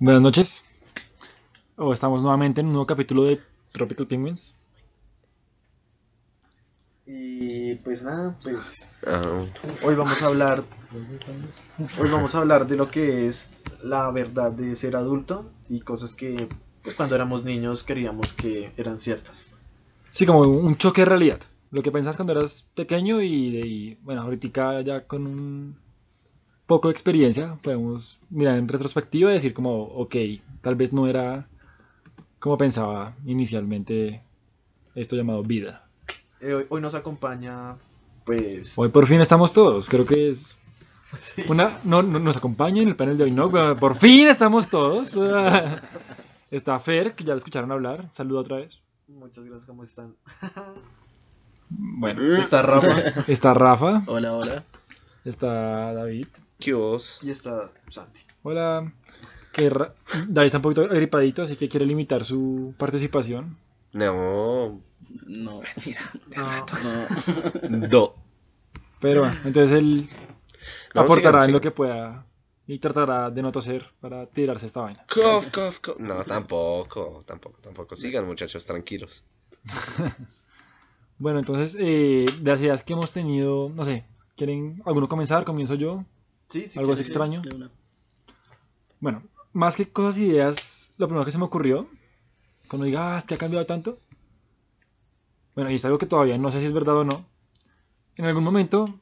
[0.00, 0.62] Buenas noches.
[1.76, 3.40] Oh, estamos nuevamente en un nuevo capítulo de
[3.72, 4.54] Tropical Penguins.
[7.04, 9.40] Y pues nada, pues Ah,
[9.84, 10.62] hoy vamos a hablar
[11.98, 13.48] hoy vamos a hablar de lo que es
[13.82, 16.48] la verdad de ser adulto y cosas que
[16.84, 19.50] pues cuando éramos niños queríamos que eran ciertas.
[20.10, 21.40] Sí, como un choque de realidad.
[21.72, 25.87] Lo que pensabas cuando eras pequeño y, y, bueno, ahorita ya con un
[26.68, 30.14] poco de experiencia podemos mirar en retrospectiva y decir como, ok,
[30.60, 31.48] tal vez no era
[32.38, 34.22] como pensaba inicialmente
[34.94, 35.88] esto llamado vida.
[36.40, 37.76] Eh, hoy, hoy nos acompaña
[38.24, 40.56] pues Hoy por fin estamos todos, creo que es
[41.20, 41.78] sí, una...
[41.84, 43.50] No, no nos acompaña en el panel de hoy, ¿no?
[43.50, 45.18] Por fin estamos todos.
[46.50, 48.08] Está Fer, que ya lo escucharon hablar.
[48.12, 48.80] Saluda otra vez.
[49.08, 50.14] muchas gracias, ¿cómo están?
[51.70, 54.64] Bueno, Está Rafa está Rafa, Hola, hola.
[55.24, 56.26] está David.
[56.58, 57.20] ¿Qué vos?
[57.22, 58.20] y está Santi.
[58.42, 58.92] Hola.
[59.52, 59.94] Que Ra-
[60.28, 63.56] David está un poquito agripadito, así que quiere limitar su participación.
[63.92, 64.80] No,
[65.26, 65.60] No,
[66.36, 66.66] No,
[67.70, 67.88] no.
[67.88, 68.14] do.
[69.00, 70.08] Pero bueno, entonces él
[70.94, 72.26] No, aportará sigan, en lo que pueda
[72.66, 75.04] y tratará de no toser para tirarse esta vaina.
[75.12, 75.98] Cof, cof, cof.
[76.00, 77.96] No, tampoco, tampoco, tampoco.
[77.96, 79.24] Sigan, muchachos, tranquilos.
[81.20, 84.04] Bueno, entonces, eh, de las ideas que hemos tenido, no sé,
[84.36, 85.44] ¿quieren alguno comenzar?
[85.44, 86.04] ¿Comienzo yo?
[86.48, 87.42] Sí, sí, ¿Algo así extraño?
[87.42, 87.70] De una.
[89.00, 91.88] Bueno, más que cosas y ideas, lo primero que se me ocurrió,
[92.68, 93.98] cuando diga, ah, es que ha cambiado tanto.
[95.54, 97.26] Bueno, y es algo que todavía no sé si es verdad o no.
[98.16, 98.98] En algún momento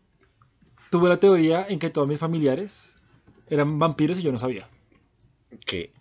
[0.91, 2.97] tuve la teoría en que todos mis familiares
[3.49, 4.69] eran vampiros y yo no sabía.
[5.65, 5.93] ¿Qué?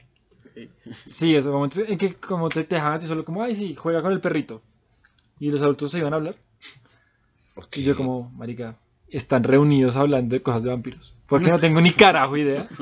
[1.07, 3.75] Sí, ese momento en que como te, te dejaban a ti solo como, ay, sí,
[3.75, 4.61] juega con el perrito.
[5.39, 6.37] Y los adultos se iban a hablar.
[7.55, 7.77] Ok.
[7.77, 8.77] Y yo como, marica,
[9.17, 11.15] están reunidos hablando de cosas de vampiros.
[11.27, 12.67] Porque no tengo ni carajo idea.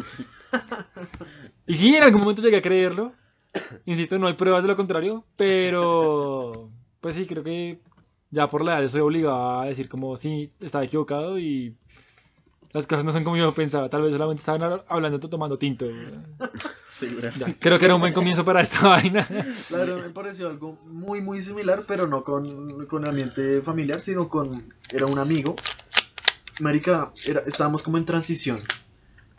[1.66, 3.14] Y sí, en algún momento llegué a creerlo.
[3.86, 5.24] Insisto, no hay pruebas de lo contrario.
[5.38, 7.80] Pero, pues sí, creo que
[8.32, 11.76] ya por la edad estoy obligado a decir como, sí, estaba equivocado y
[12.74, 13.90] las cosas no son como yo pensaba.
[13.90, 15.86] Tal vez solamente estaban hab- hablando tomando tinto.
[16.90, 17.40] Seguramente.
[17.40, 19.26] Ya, creo que era un buen comienzo para esta vaina.
[19.70, 24.28] La verdad me pareció algo muy muy similar, pero no con, con ambiente familiar, sino
[24.30, 24.74] con...
[24.92, 25.56] Era un amigo.
[26.59, 28.59] Marica, era, estábamos como en transición.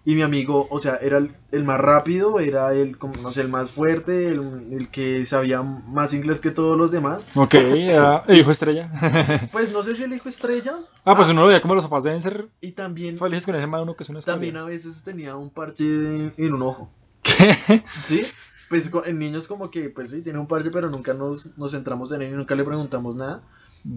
[0.06, 3.40] Y mi amigo, o sea, era el, el más rápido, era el, como, no sé,
[3.40, 7.24] el más fuerte, el, el que sabía más inglés que todos los demás.
[7.34, 8.90] Ok, era el hijo estrella.
[9.52, 10.78] Pues no sé si el hijo estrella.
[11.06, 13.66] Ah, pues uno lo veía como los papás deben ser Y también, felices con ese
[13.66, 16.90] man uno que es una también a veces tenía un parche de- en un ojo.
[17.22, 17.82] ¿Qué?
[18.02, 18.26] ¿Sí?
[18.68, 22.12] Pues en niños como que, pues sí, tiene un parche, pero nunca nos, nos centramos
[22.12, 23.42] en él y nunca le preguntamos nada.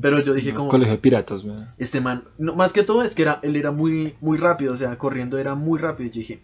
[0.01, 0.69] Pero yo dije como...
[0.69, 1.69] Colegio de piratas, weón.
[1.77, 4.77] Este man, no, más que todo es que era, él era muy, muy rápido, o
[4.77, 6.07] sea, corriendo era muy rápido.
[6.07, 6.41] Y yo dije,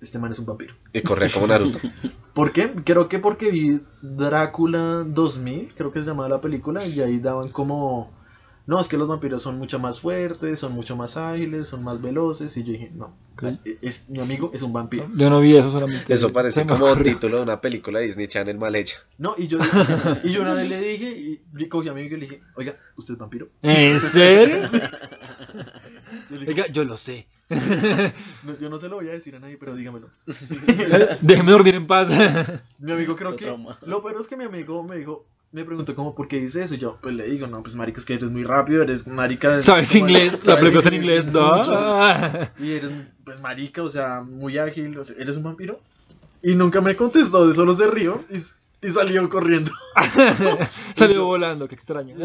[0.00, 0.74] este man es un vampiro.
[0.92, 1.78] Y corría como Naruto.
[2.34, 2.70] ¿Por qué?
[2.84, 7.48] Creo que porque vi Drácula 2000, creo que se llamaba la película, y ahí daban
[7.48, 8.16] como...
[8.68, 12.02] No, es que los vampiros son mucho más fuertes, son mucho más ágiles, son más
[12.02, 12.54] veloces.
[12.58, 13.14] Y yo dije, no,
[13.80, 15.08] es, mi amigo es un vampiro.
[15.16, 16.12] Yo no vi eso solamente.
[16.12, 17.14] Eso parece como ocurrió.
[17.14, 18.98] título de una película de Disney Channel mal hecha.
[19.16, 19.58] No, y yo,
[20.22, 22.42] y yo una vez le dije, y yo cogí a mi amigo y le dije,
[22.56, 23.48] oiga, ¿usted es vampiro?
[23.62, 24.58] ¿En serio?
[26.30, 27.26] Yo, le dije, Oiga, yo lo sé.
[28.44, 30.08] "No, yo no se lo voy a decir a nadie, pero dígamelo.
[31.22, 32.10] Déjeme dormir en paz.
[32.78, 33.46] Mi amigo creo que...
[33.46, 33.78] trauma.
[33.82, 36.74] Lo peor es que mi amigo me dijo, me preguntó como, ¿por qué dice eso?
[36.74, 39.62] Y yo, pues le digo, no, pues marica, es que eres muy rápido, eres marica...
[39.62, 40.44] ¿Sabes como- inglés?
[40.46, 41.62] La está en inglés, ¿no?
[42.58, 42.90] Y eres,
[43.24, 45.80] pues marica, o sea, muy ágil, o sea, ¿eres un vampiro?
[46.42, 48.36] Y nunca me contestó, solo se rió y,
[48.86, 49.72] y salió corriendo.
[50.94, 52.14] Salió volando, qué extraño.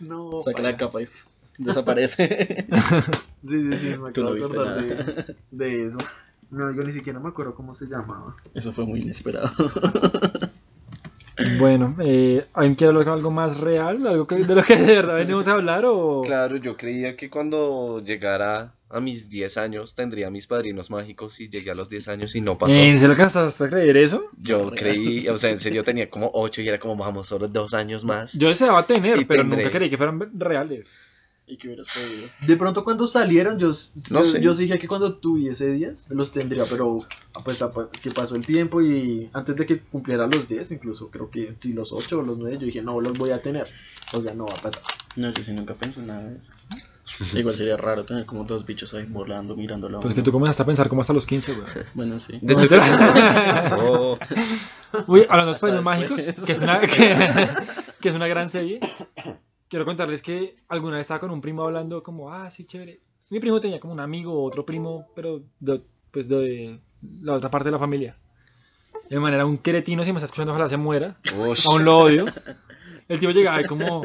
[0.00, 0.70] No, Saca para.
[0.70, 1.08] la capa y
[1.58, 2.66] desaparece.
[3.44, 5.98] Sí, sí, sí, me acabo de acordar de, de eso.
[6.54, 8.36] No, yo ni siquiera me acuerdo cómo se llamaba.
[8.54, 9.50] Eso fue muy inesperado.
[11.58, 14.06] Bueno, eh, ¿alguien quiere hablar de algo más real?
[14.06, 15.84] ¿Algo que, de lo que de verdad venimos a hablar?
[15.84, 16.22] O...
[16.24, 21.48] Claro, yo creía que cuando llegara a mis 10 años tendría mis padrinos mágicos y
[21.48, 22.76] llegué a los 10 años y no pasó.
[22.76, 24.22] ¿En serio alcanzaste a creer eso?
[24.40, 27.74] Yo creí, o sea, en serio tenía como 8 y era como, vamos, solo dos
[27.74, 28.34] años más.
[28.34, 29.64] Yo deseaba tener, pero tendré.
[29.64, 31.13] nunca creí que fueran reales.
[31.46, 32.28] ¿Y qué hubieras podido?
[32.46, 33.68] De pronto cuando salieron, yo,
[34.10, 34.40] No yo, sé.
[34.40, 37.00] yo dije que cuando tuviese 10 los tendría, pero
[37.44, 37.62] pues
[38.00, 41.74] que pasó el tiempo y antes de que cumpliera los 10, incluso creo que si
[41.74, 43.66] los 8 o los 9, yo dije, no, los voy a tener.
[44.12, 44.82] O sea, no va a pasar.
[45.16, 46.52] No, yo sí nunca pensé en nada de eso.
[47.34, 50.00] Igual sería raro tener como dos bichos ahí volando, mirándolo.
[50.00, 51.66] Pues que tú comenzaste a pensar como hasta los 15, güey.
[51.94, 52.38] Bueno, sí.
[52.40, 53.76] De mentira.
[53.82, 54.18] Oh,
[55.06, 56.88] Uy, hablando de Mágicos, que es, una, que,
[58.00, 58.80] que es una gran serie,
[59.74, 63.00] quiero contarles que alguna vez estaba con un primo hablando como, ah, sí, chévere.
[63.30, 65.82] Mi primo tenía como un amigo, otro primo, pero de,
[66.12, 66.78] pues de
[67.20, 68.14] la otra parte de la familia.
[69.10, 71.16] De manera un queretino, si me está escuchando, ojalá se muera.
[71.66, 72.24] Aún lo odio.
[73.08, 74.02] El tipo llegaba y como,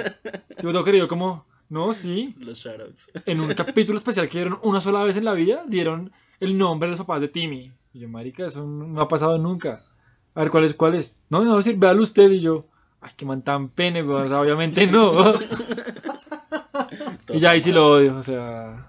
[0.58, 2.34] tipo todo querido, como, no, sí.
[2.40, 3.12] Los shoutouts.
[3.28, 6.88] En un capítulo especial que dieron una sola vez en la vida, dieron el nombre
[6.88, 7.72] de los papás de Timmy.
[7.94, 9.86] Y yo, marica, eso no ha pasado nunca.
[10.34, 10.74] A ver, ¿cuál es?
[10.74, 11.24] ¿Cuál es?
[11.30, 12.32] No, no, decir, véalo usted.
[12.32, 12.66] Y yo,
[13.02, 14.02] ay, qué man tan pene.
[14.02, 15.34] O sea, obviamente no.
[17.30, 18.86] y ya ahí sí lo odio, o sea...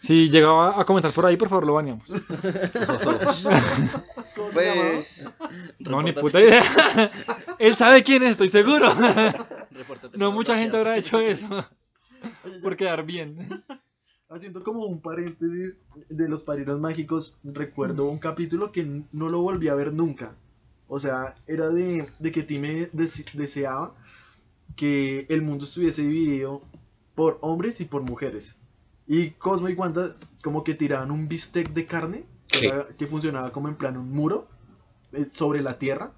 [0.00, 2.08] Si llegaba a comentar por ahí, por favor, lo baneamos.
[4.34, 4.90] ¿Cómo se llamaba?
[4.92, 5.28] Pues,
[5.78, 6.62] No, ni puta idea.
[7.58, 8.88] Él sabe quién es, estoy seguro.
[9.70, 11.64] repórtate No mucha gente habrá hecho eso.
[12.62, 13.64] Por quedar bien.
[14.28, 15.78] Haciendo como un paréntesis
[16.08, 20.34] de los padrinos mágicos, recuerdo un capítulo que no lo volví a ver nunca.
[20.90, 23.94] O sea, era de, de que Time dese- deseaba
[24.76, 26.62] que el mundo estuviese dividido
[27.14, 28.56] por hombres y por mujeres.
[29.06, 33.68] Y Cosmo y Wanda como que tiraban un bistec de carne que, que funcionaba como
[33.68, 34.48] en plan un muro
[35.12, 36.12] eh, sobre la tierra.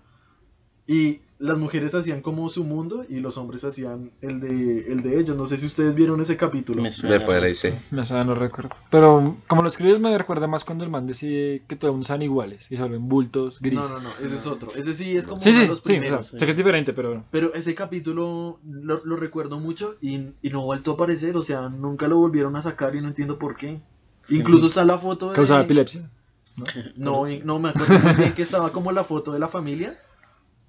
[0.86, 5.18] Y las mujeres hacían como su mundo y los hombres hacían el de, el de
[5.18, 5.36] ellos.
[5.36, 6.80] No sé si ustedes vieron ese capítulo.
[6.80, 7.74] Me suena me parece.
[7.90, 8.70] No sé, no recuerdo.
[8.90, 12.70] Pero como lo escribes me recuerda más cuando el man decide que todos sean iguales
[12.70, 13.90] y vuelven bultos, grises.
[13.90, 14.70] No, no, no, ese es otro.
[14.76, 16.26] Ese sí es como Sí, uno de sí, los sí, o sea, primeros.
[16.26, 20.62] sé que es diferente, pero Pero ese capítulo lo, lo recuerdo mucho y, y no
[20.62, 21.36] vuelto a aparecer.
[21.36, 23.80] O sea, nunca lo volvieron a sacar y no entiendo por qué.
[24.24, 24.38] Sí.
[24.38, 25.34] Incluso está la foto de.
[25.34, 26.08] causaba epilepsia.
[26.96, 29.98] No, no me acuerdo muy bien que estaba como la foto de la familia.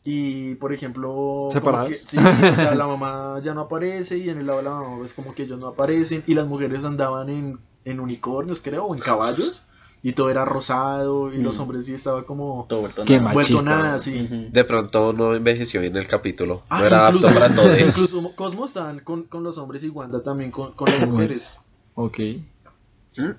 [0.05, 1.47] Y por ejemplo.
[1.51, 1.89] ¿Separados?
[1.89, 4.71] que- sí, o sea, la mamá ya no aparece y en el lado de la
[4.71, 6.23] mamá es como que ellos no aparecen.
[6.27, 9.65] Y las mujeres andaban en, en unicornios, creo, o en caballos.
[10.05, 11.61] Y todo era rosado y los Mm.
[11.61, 12.65] hombres sí estaba como.
[12.67, 13.31] Todo vuelto Qué nada.
[13.31, 13.75] Vuelto machista.
[13.77, 14.49] nada, sí.
[14.51, 16.63] De pronto no envejeció bien el capítulo.
[16.67, 17.79] Ah, no era apto incluso, para todos.
[17.79, 21.61] incluso Cosmo estaban con, con los hombres y Wanda también con, con las mujeres.
[21.95, 22.19] Ok.
[22.19, 22.41] Y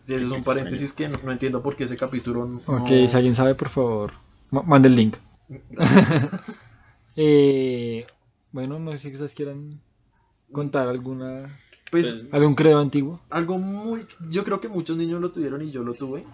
[0.06, 2.60] ese es un paréntesis que no, no entiendo por qué ese capítulo no...
[2.66, 4.12] Ok, si alguien sabe, por favor,
[4.50, 5.16] ma- mande el link.
[7.16, 8.06] Eh,
[8.50, 9.80] bueno, no sé si ustedes quieran
[10.50, 11.42] contar alguna
[11.90, 13.20] Pues Pues, algún credo antiguo.
[13.30, 14.06] algo muy...
[14.30, 16.24] Yo creo que muchos niños lo tuvieron y yo lo tuve.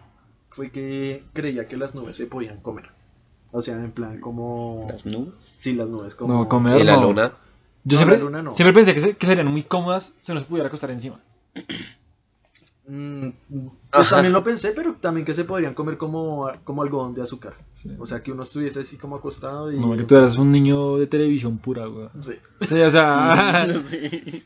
[0.48, 2.88] Fue que creía que las nubes se podían comer.
[3.52, 4.86] O sea, en plan como...
[4.90, 5.34] Las nubes.
[5.56, 6.32] Sí, las nubes como...
[6.32, 7.02] No, comer Y la no.
[7.08, 7.32] luna.
[7.84, 8.50] Yo No, siempre, la luna no.
[8.54, 11.20] siempre pensé que, se- que serían muy cómodas si uno se pudiera acostar encima.
[12.86, 13.28] Mm,
[13.90, 14.16] pues Ajá.
[14.16, 17.54] también lo pensé, pero también que se podrían comer como, como algodón de azúcar.
[17.72, 17.90] Sí.
[17.98, 19.78] O sea, que uno estuviese así como acostado y...
[19.78, 22.08] No, que tú eras un niño de televisión pura, güey.
[22.22, 22.34] Sí.
[22.62, 24.42] Sí, o sea, sí.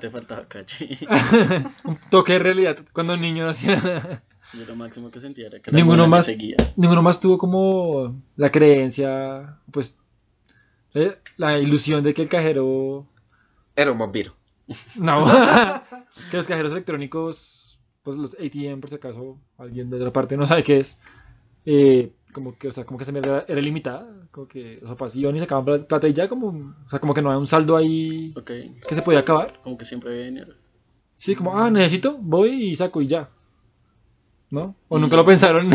[0.00, 0.98] Te faltaba cachi.
[1.84, 4.22] un toque de realidad cuando un niño hacía...
[4.52, 6.26] Yo lo máximo que sentía era que Ninguno la me más.
[6.26, 6.56] seguía.
[6.76, 9.98] Ninguno más tuvo como la creencia, pues,
[10.94, 13.04] eh, la ilusión de que el cajero
[13.74, 14.34] Era un vampiro.
[14.96, 15.26] No,
[16.30, 20.46] que los cajeros electrónicos, pues los ATM, por si acaso alguien de otra parte no
[20.46, 20.98] sabe qué es,
[21.64, 24.90] eh, como que, o sea, como que esa mierda era, era ilimitada, como que los
[24.90, 26.48] papás iban y sacaban pla- plata y ya, como,
[26.84, 28.50] o sea, como que no había un saldo ahí Ok.
[28.88, 29.60] que se podía acabar.
[29.62, 30.54] Como que siempre había dinero.
[31.14, 33.30] Sí, como, ah, necesito, voy y saco y ya.
[34.50, 34.74] ¿No?
[34.88, 35.18] O nunca Mm.
[35.20, 35.70] lo pensaron.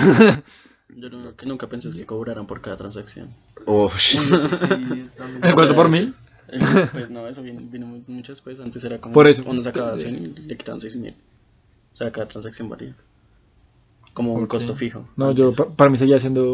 [0.89, 3.29] Yo lo que nunca pensé que cobraran por cada transacción.
[3.65, 5.11] Uy, eso sí, también-
[5.43, 6.15] ¿El O cuatro sea, por mil?
[6.51, 6.59] Eh,
[6.93, 8.59] Pues no, eso vino, vino mu- mucho después.
[8.59, 9.43] Antes era como Por eso.
[9.45, 11.13] uno sacaba 100 y le quitaban 6 mil.
[11.91, 12.95] O sea, cada transacción varía.
[14.13, 15.07] Como un costo fijo.
[15.15, 16.45] No, yo, pa- para mí seguía siendo,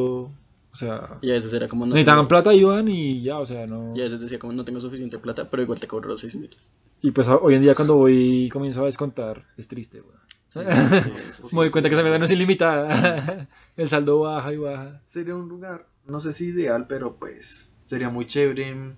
[0.71, 3.45] o sea, Y a veces era como no necesitaban tengo- plata, iban y ya, o
[3.45, 3.95] sea, no...
[3.95, 6.35] Y a veces decía como no tengo suficiente plata, pero igual te cobro los 6
[6.35, 6.55] mil.
[7.01, 10.15] Y pues a- hoy en día cuando voy y comienzo a descontar, es triste, güey.
[10.49, 10.59] Sí,
[11.29, 11.55] eso sí.
[11.55, 13.47] Me doy cuenta que esa mierda no es ilimitada.
[13.77, 15.01] El saldo baja y baja.
[15.05, 18.93] sería un lugar, no sé si ideal, pero pues sería muy chévere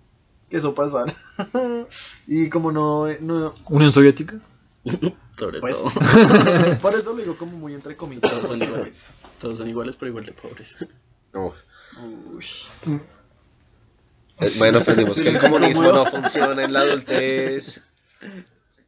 [0.49, 1.13] que eso pasara.
[2.27, 4.39] y como no, no Unión Soviética.
[5.37, 5.91] Sobre pues, todo.
[6.81, 8.31] por eso lo digo como muy entre comillas.
[8.31, 9.13] Todos son iguales.
[9.39, 10.77] Todos son iguales, pero igual de pobres.
[11.33, 11.53] Uf.
[12.33, 12.67] pues,
[14.39, 17.83] Eh, Bueno, aprendimos Sí, que el comunismo no funciona en la adultez.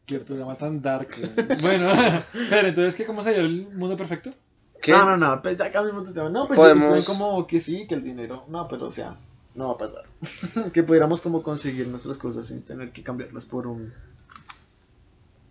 [0.08, 1.10] Que te llama tan dark.
[1.62, 4.34] Bueno, pero entonces, ¿qué, ¿cómo sería el mundo perfecto?
[4.82, 4.92] ¿Qué?
[4.92, 6.30] No, no, no, pues ya cambiamos de tema.
[6.30, 8.46] No, pues Podemos- como que sí, que el dinero.
[8.48, 9.18] No, pero o sea,
[9.56, 10.06] no va a pasar.
[10.74, 13.94] que pudiéramos como conseguir nuestras cosas sin tener que cambiarlas por un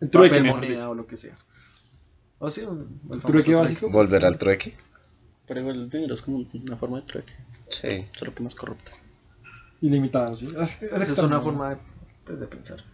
[0.00, 1.36] El trueque, papel moneda o lo que sea.
[2.38, 3.90] O sí, un el trueque básico.
[3.90, 4.74] Volver al trueque.
[5.46, 7.32] Pero igual el dinero es como una forma de trueque.
[7.70, 8.06] Sí.
[8.12, 8.92] Solo que más corrupta.
[9.80, 10.48] Ilimitado, sí.
[10.56, 11.42] Es, es Esa es extraño, una ¿no?
[11.42, 11.78] forma de,
[12.24, 12.84] pues, de pensar.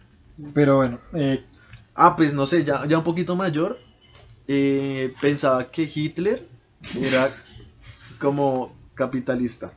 [0.53, 1.43] Pero bueno, eh,
[1.95, 3.79] Ah, pues no sé, ya, ya un poquito mayor,
[4.47, 6.45] eh, pensaba que Hitler
[7.01, 7.31] era
[8.19, 9.73] como capitalista.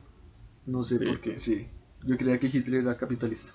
[0.65, 1.05] No sé Sí.
[1.05, 1.67] por qué, sí.
[2.05, 3.53] Yo creía que Hitler era capitalista.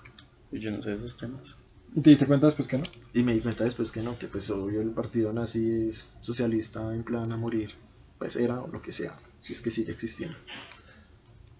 [0.51, 1.57] Y yo no sé de esos temas.
[1.95, 2.83] ¿Y te diste cuenta después que no?
[3.13, 6.93] Y me di cuenta después que no, que pues obvio el partido nazi es socialista
[6.93, 7.71] en plan a morir.
[8.19, 10.37] Pues era o lo que sea, si es que sigue existiendo.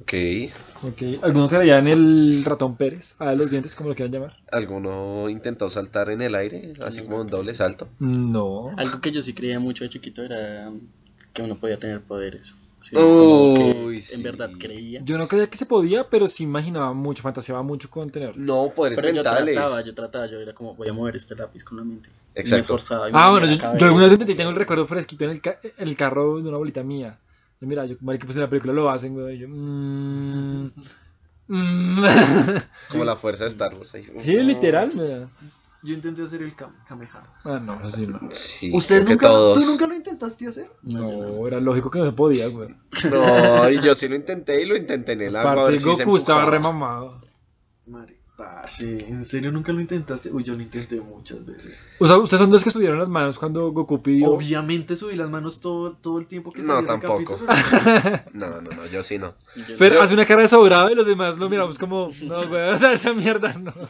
[0.02, 0.14] Ok.
[0.84, 1.02] Ok.
[1.24, 3.16] ¿Alguno creía en el ratón Pérez?
[3.20, 4.38] A los dientes, como lo quieran llamar.
[4.52, 6.74] ¿Alguno intentó saltar en el aire?
[6.84, 7.88] Así como un doble salto.
[8.00, 8.72] No.
[8.78, 10.70] Algo que yo sí creía mucho de chiquito era
[11.34, 12.56] que uno podía tener poderes.
[12.86, 15.02] Sí, como que Uy, en verdad creía.
[15.04, 18.36] Yo no creía que se podía, pero sí imaginaba mucho, fantaseaba mucho con tenerlo.
[18.38, 19.56] No, poderes Pero yo mentales.
[19.56, 22.10] trataba, yo trataba, yo era como voy a mover este lápiz con la mente.
[22.10, 22.62] Y me Exacto.
[22.62, 23.10] esforzaba.
[23.10, 25.58] y me Ah, bueno, yo, alguna vez intenté, tengo el recuerdo fresquito en el, ca-
[25.64, 27.18] en el carro de una bolita mía.
[27.60, 29.38] Yo, mira, yo, marica, pues en la película lo hacen, güey.
[29.38, 30.70] y Yo, mm,
[31.48, 32.04] mm.
[32.90, 33.96] Como la fuerza de Star Wars.
[33.96, 34.06] ahí.
[34.24, 35.26] sí, literal, güey.
[35.84, 37.34] Yo intenté hacer el Kam- Kamehameha.
[37.44, 38.20] Ah, no, eso sí no.
[38.32, 39.60] Sí, ¿Ustedes nunca, todos.
[39.64, 40.72] ¿Tú nunca lo intentaste hacer?
[40.82, 42.70] No, era lógico que no podía, güey.
[43.12, 45.70] No, y yo sí lo intenté y lo intenté en el agua.
[45.72, 47.22] si se Goku estaba remamado.
[47.86, 50.32] Mari, parce, ¿en serio nunca lo intentaste?
[50.32, 51.88] Uy, yo lo intenté muchas veces.
[52.00, 54.32] O sea, ustedes son dos que subieron las manos cuando Goku pidió.
[54.32, 57.38] Obviamente subí las manos todo, todo el tiempo que No, tampoco.
[57.38, 57.54] capítulo.
[58.34, 59.36] No, no, no, yo sí no.
[59.78, 62.78] Yo- hace una cara de sobrado y los demás lo miramos como, no, güey, o
[62.78, 63.72] sea, esa mierda no.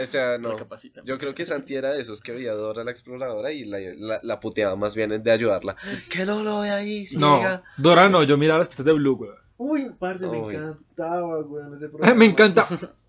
[0.00, 0.56] O sea, no.
[1.04, 3.78] Yo creo que Santi era de esos que veía a Dora la exploradora y la,
[3.96, 5.76] la, la puteaba más bien de ayudarla.
[6.10, 7.62] Que no lo ve ahí, si No, llega.
[7.76, 9.30] Dora no, yo miraba las pistas de Blue, güey.
[9.58, 12.14] Uy, parce, me encantaba, weón, ese programa.
[12.14, 12.66] Me encanta.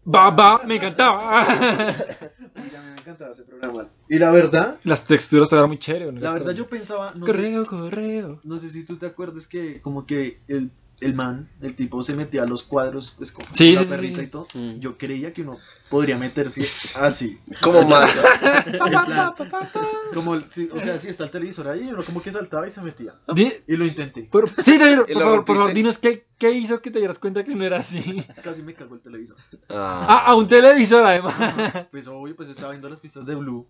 [0.07, 1.41] Va, va, me encantaba.
[1.45, 3.89] Uy, a mí me encantaba ese programa.
[4.07, 6.13] Y la verdad, Las texturas todavía eran muy chéveres.
[6.13, 6.21] ¿no?
[6.21, 8.39] la verdad yo pensaba, no sé, Correo, correo.
[8.45, 12.15] no sé si tú te acuerdas que como que el, el man, el tipo se
[12.15, 14.23] metía a los cuadros, pues con Sí, la sí, perrita sí.
[14.27, 14.47] y todo.
[14.55, 14.79] Mm.
[14.79, 15.57] Yo creía que uno
[15.89, 17.39] podría meterse así.
[17.61, 18.11] Como más.
[20.13, 23.13] Como o sea, si está el televisor ahí, uno como que saltaba y se metía.
[23.33, 24.23] Di- Y lo intenté.
[24.23, 26.99] por, sí, Daniel, por ¿Y lo favor, por favor, dinos qué, qué hizo que te
[26.99, 28.23] dieras cuenta que no era así.
[28.43, 29.37] Casi me cagó el televisor.
[29.69, 31.35] Ah, Ah, a un televisor, además.
[31.91, 33.67] Pues obvio, pues estaba viendo las pistas de Blue.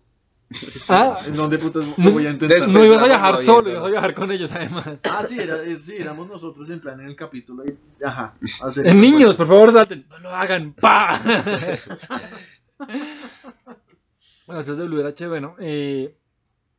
[0.88, 2.66] Ah, ¿En dónde putas No, voy a intentar?
[2.68, 4.86] no ibas a viajar solo, ibas a viajar con ellos, además.
[5.04, 8.86] Ah, sí, era, eh, sí, éramos nosotros en plan en el capítulo y, ajá, hacer
[8.86, 10.06] eso, niños, por favor, salten.
[10.08, 10.72] No lo hagan.
[10.72, 11.20] ¡Pa!
[14.46, 15.54] bueno, entonces de Blue era chévere, ¿no?
[15.58, 16.14] Eh,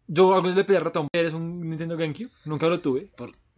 [0.08, 2.32] yo a veces le pedí a Ratón Pérez un Nintendo GameCube.
[2.46, 3.10] Nunca lo tuve.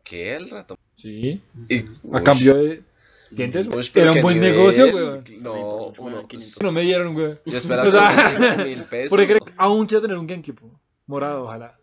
[0.03, 0.75] ¿qué el rato?
[0.96, 1.41] Sí.
[1.70, 2.84] Y- A cambio de
[3.32, 4.56] dientes, Era un buen nivel.
[4.56, 5.38] negocio, güey.
[5.40, 6.62] No, uno, 500.
[6.62, 7.38] No me dieron, güey.
[7.46, 9.10] yo esperaba O sea, como 5 mil pesos.
[9.10, 10.62] Porque creo que aún quiero tener un GameCube.
[11.08, 11.78] Morado, ojalá.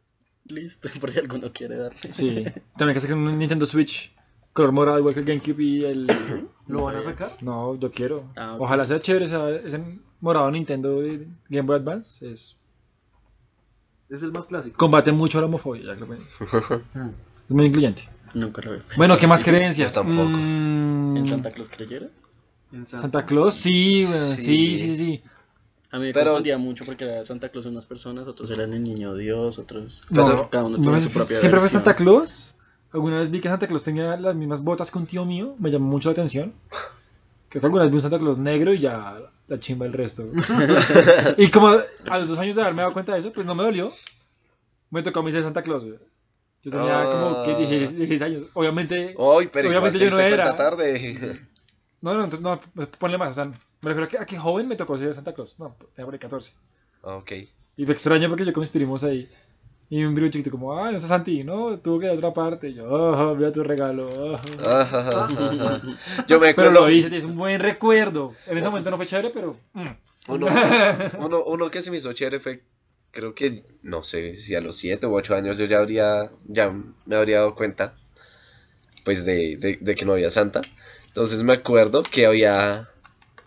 [0.47, 2.13] Listo, por si alguno quiere darle.
[2.13, 2.45] Sí.
[2.77, 4.13] También que saquen un Nintendo Switch.
[4.53, 6.07] Color morado, igual que el GameCube y el.
[6.67, 7.31] ¿Lo van a sacar?
[7.43, 8.25] No, yo quiero.
[8.37, 8.57] Ah.
[8.59, 9.81] Ojalá sea chévere ese
[10.21, 12.27] morado Nintendo de Game Boy Advance.
[12.31, 12.57] Es...
[14.09, 14.77] Es el más clásico.
[14.79, 16.07] Combate mucho la homofobia, ya que lo.
[16.07, 17.13] Mm.
[17.49, 18.03] Es muy incluyente.
[18.35, 18.83] Nunca lo veo.
[18.97, 19.51] Bueno, ¿qué más Sí.
[19.51, 19.95] creencias?
[19.95, 20.29] yo tampoco.
[20.29, 22.11] Mm, ¿En Santa Claus creyeron?
[22.73, 24.77] En Santa Claus, sí, güey, sí, Sí.
[24.77, 25.23] sí, sí.
[25.91, 28.83] A mí me Pero- confundía mucho porque era Santa Claus unas personas, otros eran el
[28.83, 30.05] niño Dios, otros.
[30.11, 31.69] No, cada uno no, su propia siempre fue.
[31.71, 32.55] Santa Claus.
[32.93, 35.55] Alguna vez vi que Santa Claus tenía las mismas botas que un tío mío.
[35.59, 36.53] Me llamó mucho la atención.
[37.49, 40.27] Creo que alguna vez vi un Santa Claus negro y ya la chimba el resto.
[41.39, 43.63] y como a los dos años de haberme dado cuenta de eso, pues no me
[43.63, 43.93] dolió.
[44.91, 45.85] Me tocó a mí ser Santa Claus.
[45.85, 45.99] güey.
[46.63, 47.57] Yo tenía como que Ah.
[47.59, 48.43] 16, 16 años.
[48.55, 49.15] Obviamente,
[49.53, 50.57] pero Obviamente te yo no era.
[50.57, 51.39] tarde.
[52.01, 53.31] no, no, no, no, ponle más.
[53.31, 55.59] O sea, me refiero a que, a que joven me tocó ser Santa Claus.
[55.59, 56.53] No, tenía por ahí 14.
[57.03, 57.33] ok.
[57.77, 59.31] Y fue extraño porque yo con mis primos ahí.
[59.91, 62.33] Y un brillo chiquito como, ah, ese es Santi, no, tuvo que ir a otra
[62.35, 62.69] parte.
[62.71, 64.09] Y yo, oh, mira tu regalo.
[64.33, 64.35] oh".
[64.67, 65.81] Ajá, ajá, ajá.
[66.27, 66.73] Yo me Pero acuerdo.
[66.73, 68.35] lo hice, es un buen recuerdo.
[68.47, 69.57] En ese momento no fue chévere, pero...
[69.75, 69.87] mm.
[70.29, 70.47] Uno,
[71.21, 72.63] uno, uno que se me hizo chévere fue,
[73.11, 76.73] creo que, no sé, si a los 7 u 8 años yo ya habría, ya
[77.07, 77.95] me habría dado cuenta,
[79.05, 80.61] pues, de, de, de que no había Santa.
[81.07, 82.89] Entonces me acuerdo que había,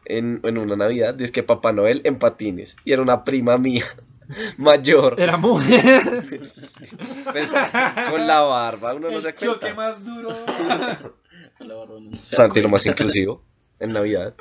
[0.06, 3.86] en, en una Navidad, es que Papá Noel en patines, y era una prima mía,
[4.58, 6.02] mayor, Era mujer.
[7.32, 7.52] pues,
[8.10, 10.30] con la barba, uno no se El choque más duro.
[11.60, 13.44] La barba no se Santi lo más inclusivo
[13.80, 14.34] en Navidad.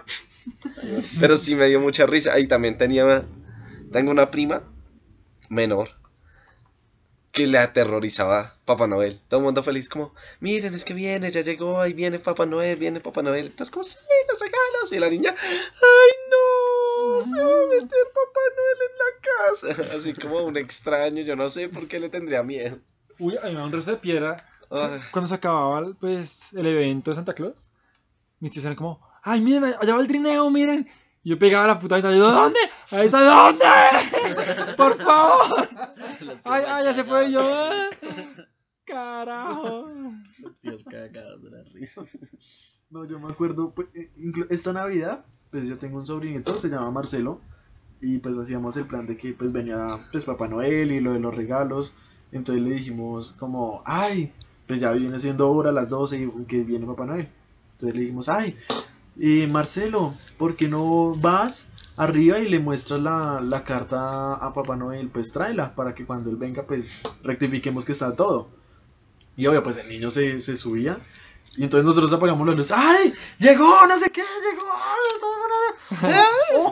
[1.20, 2.32] Pero sí me dio mucha risa.
[2.32, 3.24] Ahí también tenía.
[3.92, 4.62] Tengo una prima
[5.50, 5.90] menor
[7.32, 9.20] que le aterrorizaba Papá Noel.
[9.28, 12.78] Todo el mundo feliz, como, miren, es que viene, ya llegó, ahí viene Papá Noel,
[12.78, 13.46] viene Papá Noel.
[13.46, 14.92] Entonces, como, sí, los regalos.
[14.92, 19.96] Y la niña, ay, no, se va a meter Papá Noel en la casa.
[19.96, 22.78] Así como un extraño, yo no sé por qué le tendría miedo.
[23.18, 24.44] Uy, a mí me da un resto de piedra.
[24.70, 27.68] Ay, Cuando se acababa pues, el evento de Santa Claus,
[28.40, 30.88] mis tíos eran como, ay, miren, allá va el trineo, miren.
[31.22, 32.58] Y yo pegaba la puta ventana y yo, ¿dónde?
[32.90, 33.64] Ahí está, ¿dónde?
[34.76, 35.68] Por favor.
[36.44, 37.40] Ay, ay, ya se fue yo.
[37.42, 37.88] "Ah".
[38.86, 39.86] Carajo.
[40.42, 42.02] Los tíos cagados de la risa.
[42.88, 44.10] No, yo me acuerdo, pues, eh,
[44.48, 47.40] esta Navidad, pues yo tengo un sobrinito, se llama Marcelo,
[48.00, 51.20] y pues hacíamos el plan de que pues venía pues Papá Noel y lo de
[51.20, 51.92] los regalos.
[52.32, 54.32] Entonces le dijimos como, ay,
[54.66, 57.28] pues ya viene siendo hora las 12 y que viene Papá Noel.
[57.74, 58.56] Entonces le dijimos, ay,
[59.18, 64.76] eh, Marcelo, ¿por qué no vas arriba y le muestras la, la carta a Papá
[64.76, 65.08] Noel?
[65.08, 68.48] Pues tráela para que cuando él venga pues rectifiquemos que está todo.
[69.36, 70.98] Y obvio, pues el niño se, se subía.
[71.56, 72.76] Y entonces nosotros apagamos las luces.
[72.76, 73.12] ¡Ay!
[73.38, 73.86] ¡Llegó!
[73.86, 74.70] No sé qué, llegó.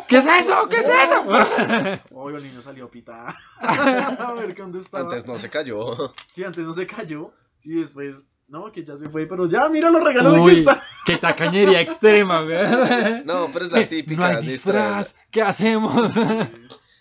[0.06, 0.68] ¿Qué es eso?
[0.68, 1.22] ¿Qué es eso?
[2.14, 3.34] Obvio, el niño salió pitada.
[3.60, 5.04] a ver que dónde estaba.
[5.04, 6.14] Antes no se cayó.
[6.26, 7.32] Sí, antes no se cayó.
[7.64, 9.26] Y después, no, que ya se fue.
[9.26, 10.80] Pero ya, mira los regalos de que Uy, está.
[11.06, 13.24] qué tacañería extrema, güey.
[13.24, 14.16] No, pero es la típica.
[14.32, 15.16] No hay disfraz.
[15.30, 16.14] ¿Qué hacemos?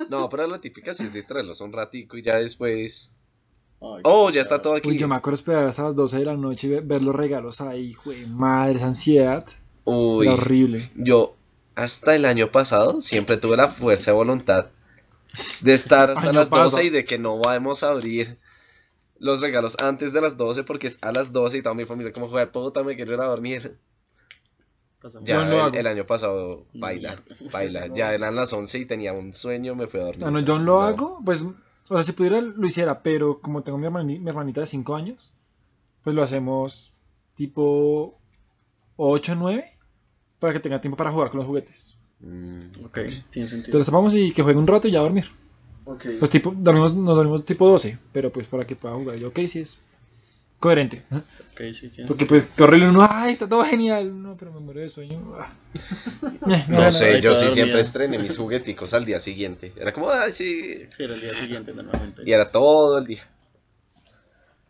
[0.10, 3.10] No, pero la típica sí es distraerlos un ratico y ya después.
[3.82, 4.90] Ay, Oh, ya está todo aquí.
[4.90, 7.16] Uy, yo me acuerdo esperar hasta las 12 de la noche y ve- ver los
[7.16, 8.28] regalos ahí, güey.
[8.28, 9.46] Madre, esa ansiedad.
[9.86, 10.92] Uy, Era horrible.
[10.96, 11.36] yo
[11.76, 14.68] hasta el año pasado siempre tuve la fuerza de voluntad
[15.62, 16.84] de estar hasta Año las 12 pasado.
[16.84, 18.38] y de que no vamos a abrir
[19.20, 22.12] los regalos antes de las 12 porque es a las 12 y toda mi familia
[22.14, 23.78] como joder puta me quiero ir a dormir.
[25.02, 25.28] Pasamos.
[25.28, 27.16] Ya Yo no el, el año pasado baila,
[27.54, 27.88] baila.
[27.88, 30.26] Ya eran las 11 y tenía un sueño, me fui a dormir.
[30.26, 31.54] Ah, no, yo lo hago, pues, o
[31.94, 35.34] sea, si pudiera lo hiciera, pero como tengo mi, hermani- mi hermanita de 5 años,
[36.04, 36.92] pues lo hacemos
[37.36, 38.18] tipo
[38.96, 39.78] 8 o 9
[40.40, 41.96] para que tenga tiempo para jugar con los juguetes.
[42.20, 43.66] Mm, Ok, tiene sentido.
[43.78, 45.26] Entonces tapamos y que juegue un rato y ya a dormir.
[45.88, 46.06] Ok.
[46.20, 49.18] Pues tipo, dormimos, nos dormimos tipo 12, pero pues para que pueda jugar.
[49.18, 49.80] Yo, ok, sí es
[50.60, 51.04] coherente.
[51.12, 54.22] Ok, sí, tiene Porque pues horrible uno, ay, está todo genial.
[54.22, 55.20] No, pero me muero de sueño.
[56.50, 56.66] Ah.
[56.70, 57.52] No sé, yo sí dormida.
[57.52, 59.74] siempre estrené mis jugueticos al día siguiente.
[59.76, 60.86] Era como, ay, sí.
[60.90, 62.24] Sí, era el día siguiente normalmente.
[62.26, 63.24] Y era todo el día.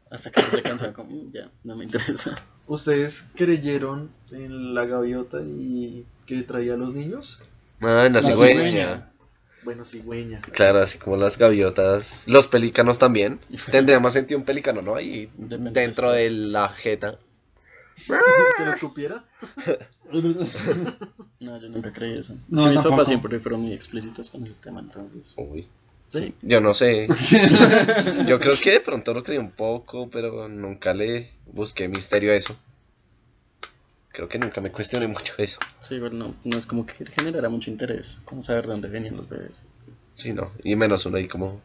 [0.10, 2.36] Hasta que se cansa como, "Mm, ya, no me interesa.
[2.68, 7.42] ¿Ustedes creyeron en la gaviota y que traía a los niños?
[7.82, 8.54] Ah, la La cigüeña.
[8.54, 9.12] cigüeña.
[9.68, 10.40] Bueno, cigüeña.
[10.54, 12.24] Claro, así como las gaviotas.
[12.26, 13.42] Los pelícanos también.
[13.70, 14.96] Tendría más sentido un pelícano, ¿no?
[14.96, 17.20] Ahí Depende dentro de de la jeta.
[18.08, 19.26] ¿Que la escupiera?
[21.40, 22.34] No, yo nunca creí eso.
[22.34, 22.90] Es que mis tampoco.
[22.92, 25.36] papás siempre fueron muy explícitos con ese tema, entonces.
[25.38, 25.68] Uy.
[26.08, 26.34] Sí.
[26.42, 27.08] Yo no sé.
[28.26, 32.36] Yo creo que de pronto lo creí un poco, pero nunca le busqué misterio a
[32.36, 32.58] eso.
[34.18, 35.60] Creo que nunca me cuestioné mucho eso.
[35.80, 39.16] Sí, igual no, no es como que generara mucho interés, como saber de dónde venían
[39.16, 39.64] los bebés.
[40.16, 40.52] Sí, no.
[40.64, 41.62] Y menos uno ahí como.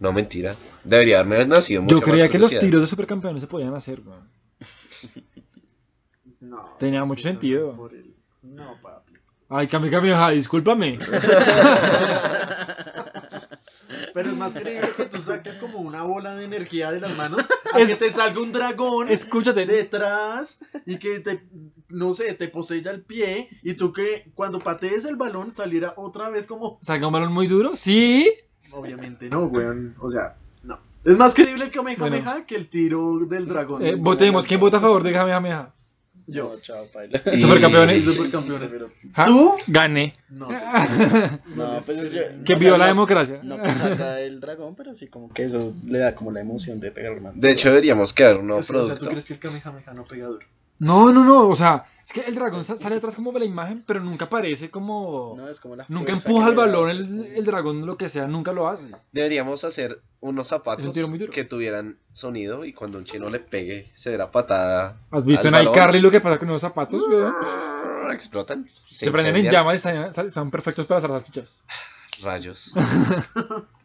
[0.00, 0.56] No, mentira.
[0.82, 4.00] Debería haberme nacido mucho Yo creía más que los tiros de supercampeones se podían hacer,
[4.00, 4.28] weón.
[6.40, 6.74] No.
[6.80, 7.88] Tenía mucho sentido.
[7.92, 9.12] el- No, papi.
[9.48, 10.98] Ay, Cami Cami, ajá, discúlpame.
[14.12, 17.44] Pero es más creíble que tú saques como una bola de energía de las manos
[17.72, 19.66] a Es- que te salga un dragón Escúchate.
[19.66, 21.42] detrás y que te,
[21.88, 26.28] no sé, te posea el pie y tú que cuando patees el balón saliera otra
[26.30, 26.78] vez como...
[26.82, 27.76] ¿Saca un balón muy duro?
[27.76, 28.30] Sí.
[28.72, 29.94] Obviamente no, weón.
[30.00, 30.78] O sea, no.
[31.04, 32.46] Es más creíble el Kamehameha Bueno.
[32.46, 33.84] que el tiro del dragón.
[33.84, 34.46] Eh, votemos.
[34.46, 35.70] ¿Quién vota a favor de Kamehameha?
[36.26, 36.54] Yo.
[36.54, 37.20] No, chao, paila.
[37.34, 38.02] Y- Supercampeones.
[38.04, 38.74] Supercampeones.
[39.26, 39.52] ¿Tú?
[39.66, 40.16] Gané.
[40.30, 40.48] No.
[41.54, 43.40] No, pues es yo- Que o viva sea, la democracia.
[43.42, 46.80] No que salga el dragón, pero sí como que eso le da como la emoción
[46.80, 47.38] de pegar más.
[47.38, 48.96] De hecho, deberíamos crear un O nuevo sea, o sea.
[48.96, 50.46] ¿tú crees que el Kamehameha no pega duro?
[50.78, 51.48] No, no, no.
[51.48, 54.26] O sea, es que el dragón sa- sale atrás como de la imagen, pero nunca
[54.26, 55.34] aparece como.
[55.36, 58.68] no, es como la Nunca empuja el balón, el, dragón, lo que sea, nunca lo
[58.68, 58.86] hace.
[59.12, 64.10] Deberíamos hacer unos zapatos un que tuvieran sonido y cuando un chino le pegue se
[64.10, 64.98] dará patada.
[65.10, 67.34] ¿Has visto en iCarly lo que pasa con los zapatos, weón?
[68.12, 68.68] Explotan.
[68.84, 71.64] Se prenden en llamas y están, están perfectos para hacer salchichas.
[72.22, 72.72] Rayos.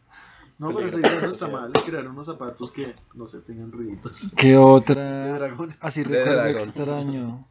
[0.60, 4.30] No, pero la no está mal crear unos zapatos que, no sé, tengan ruiditos.
[4.36, 5.32] ¿Qué De otra?
[5.34, 5.74] dragón.
[5.80, 6.60] Así De recuerdo dragón.
[6.60, 7.48] extraño.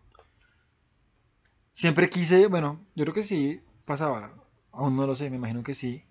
[1.74, 4.34] Siempre quise, bueno, yo creo que sí pasaba,
[4.72, 6.04] aún no lo sé, me imagino que sí.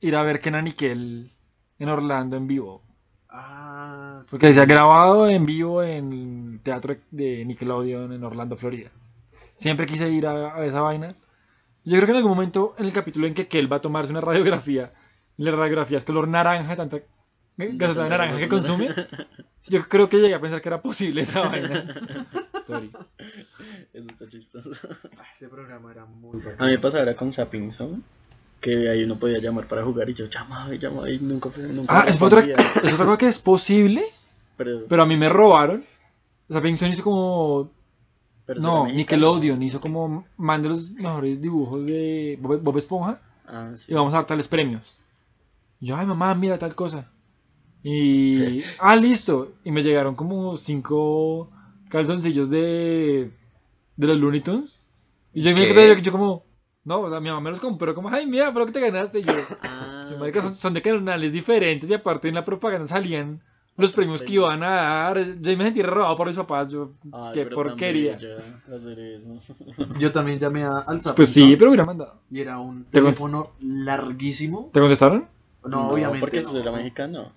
[0.00, 1.32] Ir a ver Kenan y Kel
[1.78, 2.82] en Orlando en vivo.
[3.28, 4.28] Ah, sí.
[4.30, 6.12] Porque se ha grabado en vivo en
[6.54, 8.90] el teatro de Nickelodeon en Orlando, Florida.
[9.56, 11.16] Siempre quise ir a, a esa vaina.
[11.84, 14.12] Yo creo que en algún momento en el capítulo en que Kel va a tomarse
[14.12, 14.92] una radiografía
[15.44, 17.00] la radiografía es color naranja, tanta
[17.56, 18.88] gasosa de naranja que consume,
[19.68, 21.84] yo creo que llegué a pensar que era posible esa vaina.
[22.64, 22.90] Sorry.
[23.92, 24.70] Eso está chistoso.
[25.18, 26.56] Ah, Ese programa era muy bacán.
[26.62, 28.00] A mí me pasaba era con Zapping Zone,
[28.60, 31.50] que ahí uno podía llamar para jugar y yo llamaba y llamaba y nunca
[31.88, 34.04] Ah, es otra, es otra cosa que es posible,
[34.56, 35.82] Pero, pero a mí me robaron.
[36.48, 37.70] O sea, Pinson hizo como.
[38.46, 38.86] pero no.
[38.86, 40.26] Nickelodeon hizo como.
[40.36, 43.20] Man de los mejores dibujos de Bob, Bob Esponja.
[43.46, 43.92] Ah, sí.
[43.92, 45.00] Y vamos a dar tales premios.
[45.80, 47.10] Yo, ay mamá, mira tal cosa.
[47.82, 48.62] Y.
[48.78, 49.52] Ah, listo.
[49.64, 51.50] Y me llegaron como cinco
[51.88, 53.30] calzoncillos de.
[53.96, 54.84] de los Looney Tunes.
[55.32, 56.44] Y yo quedé yo como.
[56.84, 58.80] No, o sea, mi mamá me los compró como, ay, mira, fue lo que te
[58.80, 59.20] ganaste.
[59.20, 62.86] Y yo, Ah, "Yo, marica, son, son de canales diferentes y aparte en la propaganda
[62.86, 63.42] salían
[63.76, 65.40] los premios que iban a dar.
[65.40, 66.70] Yo me sentí robado por mis papás.
[66.70, 68.16] Yo, ay, qué pero porquería.
[68.16, 68.36] bella
[68.74, 69.38] hacer eso.
[69.98, 72.20] Yo también llamé al Zapping Pues sí, pero hubiera mandado.
[72.30, 74.70] Y era un ¿Te teléfono larguísimo.
[74.72, 75.28] ¿Te contestaron?
[75.64, 76.20] No, obviamente.
[76.20, 76.48] Porque no.
[76.48, 77.32] eso era mexicano.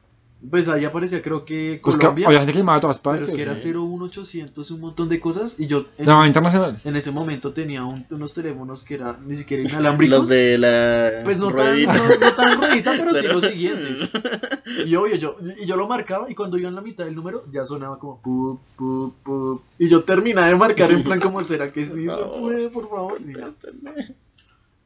[0.51, 2.27] Pues ahí aparecía, creo que Pues que Colombia.
[2.27, 3.29] había gente que llamaba a todas pero partes.
[3.29, 3.69] es que era sí.
[3.73, 5.57] 01800, un montón de cosas.
[5.57, 6.81] Y yo en, Llamaba internacional.
[6.83, 10.19] en ese momento tenía un- unos teléfonos que eran ni siquiera inalámbricos.
[10.19, 11.93] Los de la Pues no tan, ruedita.
[11.93, 13.33] no, no tan ruedita, pero sí Cero.
[13.35, 14.09] los siguientes.
[14.85, 17.43] Y obvio, yo, y yo lo marcaba y cuando iba en la mitad del número
[17.51, 19.61] ya sonaba como pup, pup, pup.
[19.79, 22.29] Y yo terminaba de marcar en plan como, ¿será que sí se No.
[22.41, 23.17] puede, por favor?
[23.21, 23.43] Y ya.
[23.45, 24.15] Contéstenme.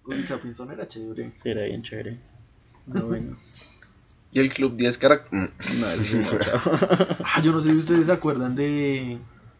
[0.05, 1.31] Uy, Chapinson era chévere.
[1.35, 2.19] Sí, era bien chévere.
[2.87, 3.37] No, bueno.
[4.29, 5.27] Y el Club 10 Carac...
[5.31, 5.45] mm,
[5.79, 6.25] No, eso sí no.
[7.23, 9.17] Ah, yo no sé si ustedes se acuerdan de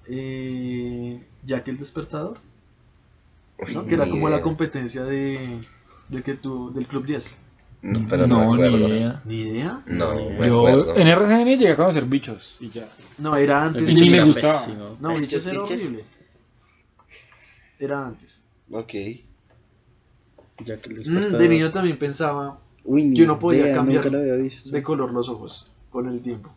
[0.09, 2.37] eh, Jack el Despertador,
[3.73, 3.85] ¿no?
[3.87, 5.59] Que era como la competencia de,
[6.09, 7.33] de que tú, del Club 10.
[7.81, 9.21] No, pero no, me ni idea.
[9.25, 9.81] Ni idea.
[9.85, 10.39] No, Ni idea.
[10.39, 10.95] me Yo acuerdo.
[10.97, 12.89] en RCN llegué a conocer bichos y ya.
[13.19, 13.87] No, era antes.
[13.87, 14.59] El de me gustaba.
[14.59, 14.97] pésimo.
[14.99, 15.81] No, Bichos, bichos era bichos.
[15.81, 16.05] horrible.
[17.79, 18.43] Era antes.
[18.71, 18.93] Ok.
[20.65, 21.39] Ya que el Mm, despertador.
[21.39, 22.59] de niño también pensaba
[22.89, 24.69] Uy, Que uno podía idea, cambiar Nunca lo había visto.
[24.71, 26.49] de color los ojos con el tiempo.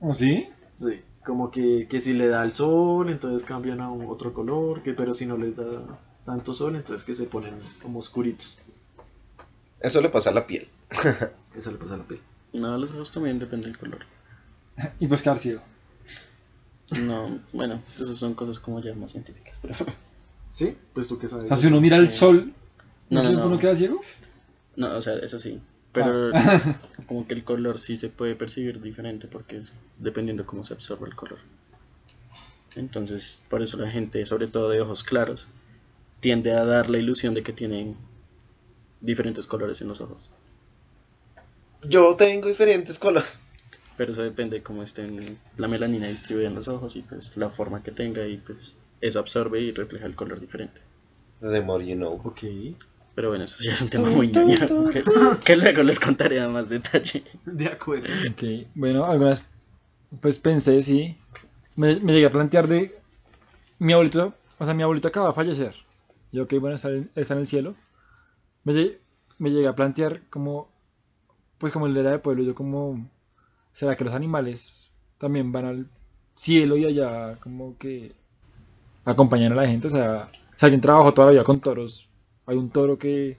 [0.00, 0.48] ¿Oh, sí?
[0.78, 4.82] Sí, como que, que si le da el sol, entonces cambian a un- otro color,
[4.82, 5.64] que pero si no les da
[6.26, 8.58] tanto sol, entonces que se ponen como oscuritos.
[9.80, 10.68] Eso le pasa a la piel.
[11.56, 12.20] Eso le pasa a la piel.
[12.52, 14.00] No, los ojos también depende del color.
[15.00, 15.62] Y pues quedar ciego.
[17.06, 19.56] No, bueno, esas son cosas como ya más científicas.
[19.62, 19.74] Pero...
[20.50, 20.76] ¿Sí?
[20.92, 21.48] Pues tú qué O sabes.
[21.48, 22.52] sea, si uno mira el sol,
[23.08, 23.46] No, ¿no, no, no.
[23.46, 24.00] uno queda ciego?
[24.76, 25.60] No, o sea, eso sí.
[25.92, 26.80] Pero Ah.
[27.06, 31.06] como que el color sí se puede percibir diferente porque es dependiendo cómo se absorbe
[31.08, 31.38] el color.
[32.74, 35.48] Entonces, por eso la gente, sobre todo de ojos claros,
[36.20, 37.96] tiende a dar la ilusión de que tienen
[39.00, 40.30] diferentes colores en los ojos.
[41.82, 43.38] Yo tengo diferentes colores.
[43.96, 47.50] Pero eso depende de cómo estén la melanina distribuida en los ojos y pues la
[47.50, 50.80] forma que tenga y pues eso absorbe y refleja el color diferente.
[51.40, 52.14] The more you know.
[52.24, 52.42] Ok.
[53.14, 54.58] Pero bueno, eso ya es un tema muy ñoño
[54.90, 55.02] que,
[55.44, 57.24] que luego les contaré a más detalle.
[57.44, 58.08] De acuerdo.
[58.32, 58.42] Ok,
[58.74, 59.44] bueno, algunas,
[60.20, 61.16] pues pensé, sí,
[61.76, 62.94] me, me llegué a plantear de,
[63.78, 65.74] mi abuelito, o sea, mi abuelito acaba de fallecer,
[66.32, 67.74] yo, ok, bueno, está, en- está en el cielo,
[68.64, 68.98] me, lle-
[69.38, 70.68] me llegué a plantear como,
[71.58, 73.08] pues como él era de pueblo, yo como,
[73.74, 75.86] ¿será que los animales también van al
[76.34, 78.12] cielo y allá como que
[79.04, 79.88] acompañan a la gente?
[79.88, 82.08] O sea, si alguien trabajó toda la vida con toros,
[82.46, 83.38] hay un toro que,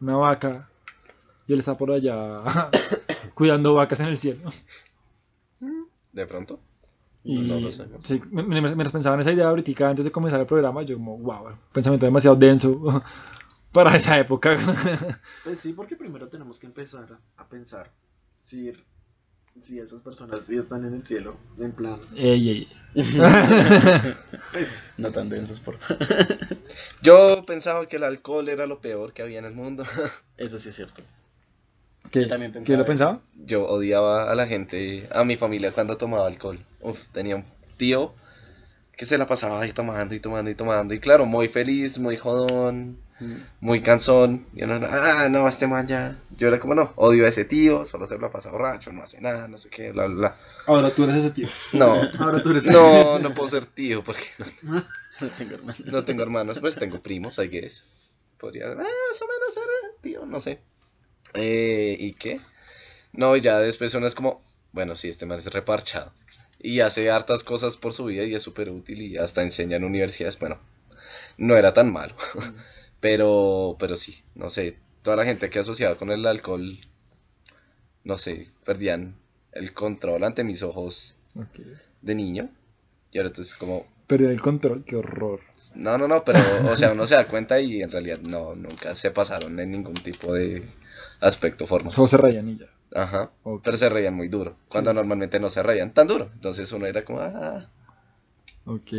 [0.00, 0.68] una vaca,
[1.46, 2.42] y él está por allá
[3.34, 4.50] cuidando vacas en el cielo.
[6.12, 6.60] ¿De pronto?
[7.24, 7.86] Y No lo sé.
[8.04, 10.96] sí, me- me- mientras pensaba en esa idea ahorita antes de comenzar el programa, yo
[10.96, 13.02] como, wow, pensamiento demasiado denso
[13.72, 14.56] para esa época.
[15.42, 17.90] Pues sí, porque primero tenemos que empezar a, a pensar
[18.42, 18.72] si,
[19.60, 21.36] si esas personas sí están en el cielo.
[21.58, 22.68] En plan, Ey, ey.
[24.52, 24.94] pues.
[24.98, 25.76] No tan densos, por
[27.02, 29.84] Yo pensaba que el alcohol era lo peor que había en el mundo.
[30.36, 31.02] Eso sí es cierto.
[32.10, 33.46] ¿Qué, Yo también ¿Qué lo pensaba pensaba?
[33.46, 36.58] Yo odiaba a la gente, a mi familia cuando tomaba alcohol.
[36.80, 37.44] Uf, tenía un
[37.76, 38.12] tío
[38.96, 40.94] que se la pasaba ahí tomando y tomando y tomando.
[40.94, 42.98] Y claro, muy feliz, muy jodón,
[43.60, 44.46] muy cansón.
[44.54, 46.16] Y uno, ah, no, este man ya.
[46.36, 49.20] Yo era como, no, odio a ese tío, solo se la pasa borracho, no hace
[49.20, 50.36] nada, no sé qué, bla, bla, bla.
[50.66, 51.48] Ahora tú eres ese tío.
[51.72, 52.66] No, Ahora tú eres.
[52.66, 54.24] no, no puedo ser tío porque
[54.62, 54.84] no,
[55.20, 55.78] No tengo hermano.
[55.84, 57.84] no tengo hermanos, pues tengo primos, I guess.
[58.38, 59.62] Podría ah, más o menos ser
[60.00, 60.58] tío, no sé.
[61.34, 62.40] Eh, ¿Y qué?
[63.12, 66.12] No, y ya después uno es como, bueno, sí, este man es reparchado.
[66.58, 69.84] Y hace hartas cosas por su vida y es súper útil y hasta enseña en
[69.84, 70.38] universidades.
[70.38, 70.58] Bueno,
[71.36, 72.16] no era tan malo.
[73.04, 76.78] pero, pero sí, no sé, toda la gente que asociaba con el alcohol,
[78.02, 79.16] no sé, perdían
[79.52, 81.14] el control ante mis ojos
[82.00, 82.48] de niño.
[83.12, 85.40] Y ahora entonces como, Perdió el control, qué horror.
[85.74, 86.38] no, no, no, pero,
[86.70, 89.92] o sea, uno se da cuenta y en realidad no, nunca se pasaron en ningún
[89.92, 90.66] tipo de
[91.20, 91.90] aspecto, forma.
[91.90, 92.66] Ojos se rayan y ya.
[92.94, 93.32] Ajá.
[93.42, 93.64] Ok.
[93.64, 94.94] Pero se reían muy duro, cuando sí.
[94.96, 96.30] normalmente no se reían tan duro.
[96.32, 97.68] Entonces uno era como, ah,
[98.64, 98.92] Ok.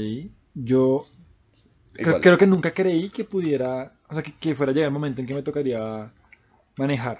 [0.53, 1.07] Yo
[1.97, 2.21] igual.
[2.21, 5.21] creo que nunca creí que pudiera, o sea, que, que fuera a llegar el momento
[5.21, 6.11] en que me tocaría
[6.77, 7.19] manejar.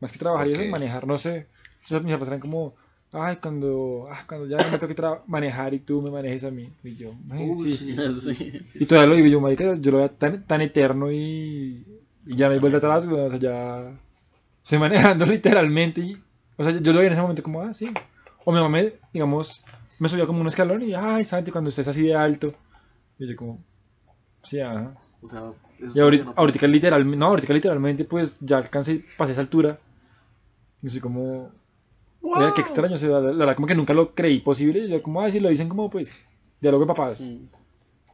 [0.00, 0.58] Más que trabajar y Ok.
[0.58, 1.48] eso, manejar, no sé.
[1.82, 2.74] Sea, mis papás eran como,
[3.12, 4.94] ay, cuando, ah, cuando ya me toque
[5.26, 6.72] manejar y tú me manejes a mí.
[6.82, 7.94] Y yo, ay, Uy, sí.
[8.16, 8.52] sí.
[8.66, 11.86] Sí, Y todavía lo digo yo, marica, yo lo veo tan, tan eterno y,
[12.26, 14.00] y ya no hay vuelta atrás, güey, o sea, ya
[14.62, 16.24] estoy manejando literalmente y,
[16.56, 17.92] o sea, yo lo veía en ese momento como, ah, sí.
[18.44, 19.64] O mi mamá, me, digamos,
[19.98, 22.54] me subía como un escalón y, ay, Santi, cuando estés así de alto.
[23.18, 23.64] Y yo como,
[24.42, 24.96] sí, ajá.
[25.22, 29.04] O sea, eso Y ahorita, todavía no ahorita literalmente, no, ahorita literalmente pues ya alcancé,
[29.16, 29.78] pasé esa altura.
[30.82, 31.50] Y soy como,
[32.24, 34.80] Mira, qué extraño, o sea, la, la verdad como que nunca lo creí posible.
[34.80, 36.24] Y yo como, ay, si lo dicen como pues,
[36.60, 37.20] diálogo de papás.
[37.20, 37.46] Mm.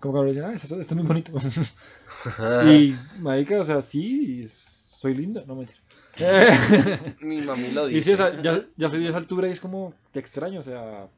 [0.00, 1.32] Como que me dicen, ah, esto, es muy bonito.
[2.66, 5.78] y, marica, o sea, sí, soy lindo, no mentira.
[7.20, 8.14] Mi mami lo y sí, dice.
[8.14, 11.08] o sea, ya, ya soy de esa altura y es como, qué extraño, o sea,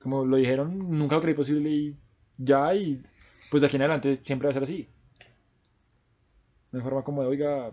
[0.00, 1.96] como lo dijeron, nunca lo creí posible y
[2.36, 3.02] ya, y
[3.50, 4.88] pues de aquí en adelante siempre va a ser así.
[6.72, 7.72] De forma como de, oiga,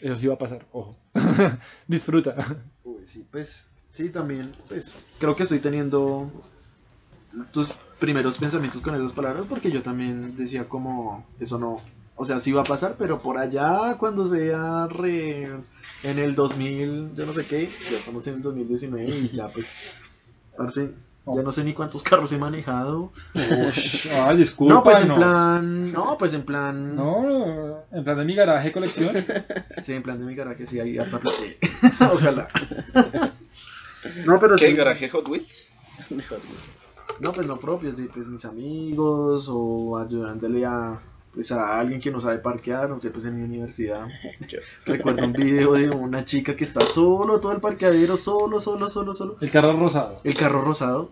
[0.00, 0.96] eso sí va a pasar, ojo,
[1.86, 2.34] disfruta.
[2.84, 6.30] Uy, sí, pues, sí, también, pues, creo que estoy teniendo
[7.52, 11.80] tus primeros pensamientos con esas palabras porque yo también decía como, eso no,
[12.16, 15.44] o sea, sí va a pasar, pero por allá cuando sea re,
[16.02, 19.72] en el 2000, yo no sé qué, ya estamos en el 2019 y ya pues,
[20.56, 20.90] parce,
[21.26, 23.12] ya no sé ni cuántos carros he manejado.
[24.16, 24.74] Ah, disculpa.
[24.74, 28.72] No, pues en plan, no, pues en plan, No, no, en plan de mi garaje
[28.72, 29.14] colección.
[29.82, 31.38] sí, en plan de mi garaje, sí, hay harta plata.
[32.12, 32.48] Ojalá.
[34.24, 34.74] No, pero ¿Qué sí.
[34.74, 35.66] garaje Hot Wheels?
[37.20, 41.00] No, pues no propios, de pues mis amigos o ayudándole a
[41.32, 44.06] pues a alguien que no sabe parquear, no sé, pues en mi universidad.
[44.86, 49.14] Recuerdo un video de una chica que está solo, todo el parqueadero, solo, solo, solo,
[49.14, 49.36] solo.
[49.40, 50.20] El carro rosado.
[50.24, 51.10] El carro rosado.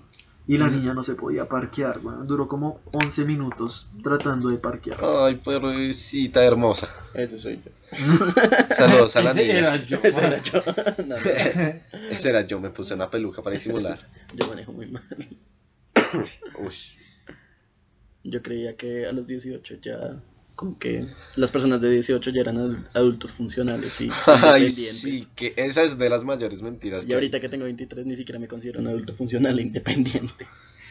[0.48, 2.28] Y la niña no se podía parquear, weón.
[2.28, 4.96] Duró como 11 minutos tratando de parquear.
[5.04, 6.88] Ay, pobrecita hermosa.
[7.14, 7.72] Ese soy yo.
[8.76, 9.58] Saludos a la Ese niña.
[9.58, 9.98] era yo.
[10.04, 10.62] Ese era yo.
[10.98, 11.16] No, no,
[12.10, 13.98] Ese era yo, me puse una peluca para disimular.
[14.34, 15.02] yo manejo muy mal.
[16.60, 16.74] Uy.
[18.28, 20.22] Yo creía que a los 18 ya,
[20.54, 21.04] como que
[21.36, 24.74] las personas de 18 ya eran ad- adultos funcionales y Ay, independientes.
[24.74, 27.04] sí, que esa es de las mayores mentiras.
[27.04, 30.46] Y que- ahorita que tengo 23 ni siquiera me considero un adulto funcional e independiente.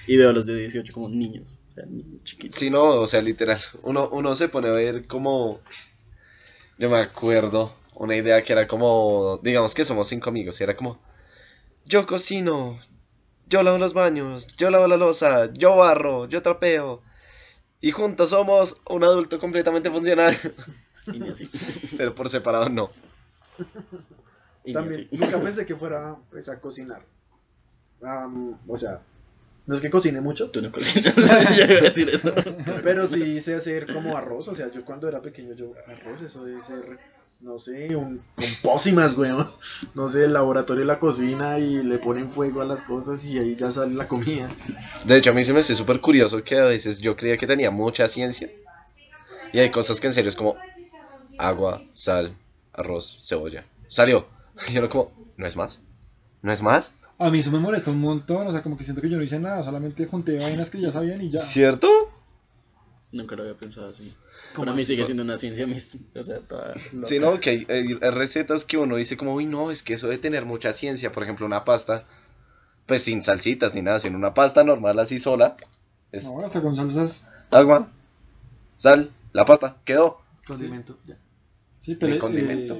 [0.07, 2.59] Y veo a los de 18 como niños, o sea, niños chiquitos.
[2.59, 3.59] Sí, no, o sea, literal.
[3.83, 5.59] Uno, uno se pone a ver como.
[6.77, 9.39] Yo me acuerdo una idea que era como.
[9.43, 10.99] Digamos que somos cinco amigos y era como.
[11.85, 12.79] Yo cocino,
[13.47, 17.01] yo lavo los baños, yo lavo la losa, yo barro, yo trapeo.
[17.81, 20.35] Y juntos somos un adulto completamente funcional.
[21.07, 21.49] Y ni así.
[21.97, 22.89] Pero por separado no.
[24.73, 25.09] También, así.
[25.11, 27.05] nunca pensé que fuera pues a cocinar.
[28.01, 29.01] Am, o sea,
[29.67, 31.15] no es que cocine mucho, Tú no cocinas.
[31.57, 32.33] Yo iba a decir eso.
[32.83, 36.45] Pero sí sé hacer como arroz, o sea, yo cuando era pequeño, yo, arroz, eso
[36.45, 36.99] debe ser,
[37.45, 39.51] no sé, un, con pócimas, weón.
[39.93, 43.37] No sé, el laboratorio de la cocina y le ponen fuego a las cosas y
[43.37, 44.49] ahí ya sale la comida.
[45.05, 47.45] De hecho, a mí se me hace súper curioso que a veces yo creía que
[47.45, 48.49] tenía mucha ciencia.
[49.53, 50.55] Y hay cosas que en serio es como
[51.37, 52.35] agua, sal,
[52.73, 53.63] arroz, cebolla.
[53.87, 54.25] Salió.
[54.69, 55.81] Y yo como, ¿no es más?
[56.41, 56.95] ¿No es más?
[57.19, 59.23] A mí eso me molesta un montón, o sea, como que siento que yo no
[59.23, 61.39] hice nada, solamente junté vainas que ya sabían y ya.
[61.41, 61.87] ¿Cierto?
[63.15, 64.13] Nunca lo había pensado así.
[64.53, 67.05] ¿Cómo Para mí sigue siendo una ciencia mis- O sea, toda loca.
[67.07, 70.07] Sí, no, que hay, hay recetas que uno dice como, uy, no, es que eso
[70.07, 71.13] debe tener mucha ciencia.
[71.13, 72.05] Por ejemplo, una pasta,
[72.85, 75.55] pues sin salsitas ni nada, sino una pasta normal así sola.
[76.11, 77.29] Es No, hasta con salsas.
[77.51, 77.87] agua,
[78.75, 80.19] sal, la pasta, quedó.
[80.45, 81.17] Condimento, ya.
[81.79, 82.77] Sí, pero De le, condimento.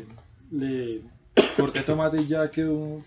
[0.52, 1.02] le, le
[1.56, 3.04] corté tomate y ya quedó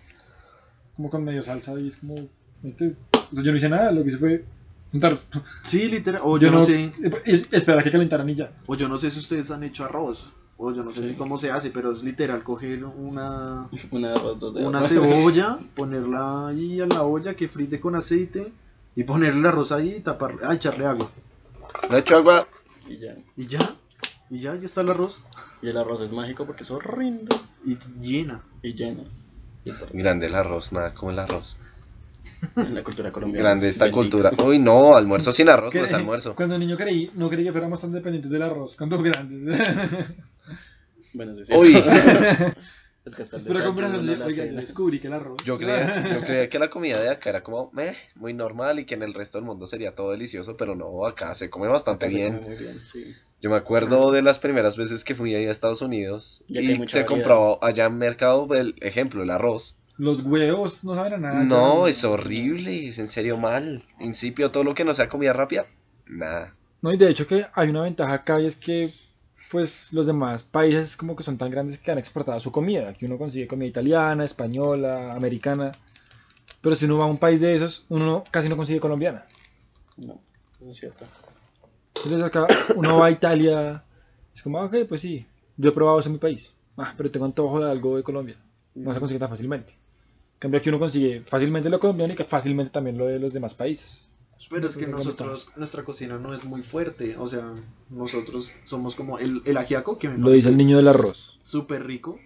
[0.97, 2.15] como con medio salsa y es como.
[2.15, 4.45] O sea, yo no hice nada, lo que hice fue
[4.91, 5.19] juntar.
[5.63, 6.65] Sí, literal, o yo, Yo no, no.
[6.65, 6.93] sé,
[7.25, 8.51] es- esperar a que calentaran y ya.
[8.67, 11.39] o yo no sé si ustedes han hecho arroz, o yo no sé si cómo
[11.39, 14.15] se hace, pero es literal coger una, Una
[14.55, 18.53] una cebolla, ponerla ahí a la olla que frite con aceite
[18.97, 21.09] y ponerle el arroz ahí y taparle, ah, echarle agua.
[21.91, 22.47] Le echo agua.
[22.89, 23.15] Y ya.
[23.37, 23.61] Y ya,
[24.31, 25.21] y ya, ya está el arroz.
[25.63, 27.37] Y el arroz es mágico porque es horrendo.
[27.65, 28.43] Y llena.
[29.65, 31.59] Y por- Grande el arroz, nada como el arroz.
[32.57, 33.49] En la cultura colombiana.
[33.49, 34.19] Grande es esta bendito.
[34.19, 34.33] cultura.
[34.47, 36.35] Uy, no, almuerzo sin arroz no es almuerzo.
[36.35, 39.59] Cuando niño creí, no creí que fuéramos tan dependientes del arroz, cuando grandes.
[41.15, 41.53] Bueno, sí, sí.
[41.55, 41.77] Uy.
[43.05, 45.39] Es que hasta el Pero oiga, yo descubrí que el arroz.
[45.45, 48.85] Yo creía, yo creía que la comida de acá era como meh, muy normal y
[48.85, 52.07] que en el resto del mundo sería todo delicioso, pero no, acá se come bastante
[52.07, 52.37] Acá se bien.
[52.39, 53.15] come muy bien, sí.
[53.41, 56.75] Yo me acuerdo de las primeras veces que fui ahí a Estados Unidos Ya y
[56.75, 57.07] se variedad.
[57.07, 59.79] compraba allá en mercado el ejemplo, el arroz.
[59.99, 61.45] Los huevos no saben a nada.
[61.45, 61.91] No, ya.
[61.91, 63.85] es horrible, es en serio mal.
[63.99, 65.67] Incipio, todo lo que no sea comida rápida,
[66.07, 66.55] nada.
[66.81, 68.95] No, y de hecho que hay una ventaja acá y es que
[69.51, 72.91] pues los demás países como que son tan grandes que han exportado su comida.
[72.91, 75.73] Aquí uno consigue comida italiana, española, americana.
[76.61, 79.27] Pero si uno va a un país de esos, uno casi no consigue colombiana.
[79.97, 80.21] No,
[80.61, 81.05] eso es cierto.
[81.97, 83.83] Entonces acá uno va a Italia,
[84.33, 86.53] es como, ah, ok, pues sí, yo he probado eso en mi país.
[86.77, 88.37] Ah, pero tengo antojo de algo de Colombia.
[88.75, 89.75] No se consigue tan fácilmente.
[90.39, 93.55] Cambio aquí uno consigue fácilmente lo colombiano y que fácilmente también lo de los demás
[93.55, 94.11] países.
[94.51, 97.17] Pero es que nosotros, nuestra cocina no es muy fuerte.
[97.19, 97.55] O sea,
[97.91, 101.39] nosotros somos como el, el ajiaco que me Lo dice el niño del arroz.
[101.43, 102.19] Súper rico.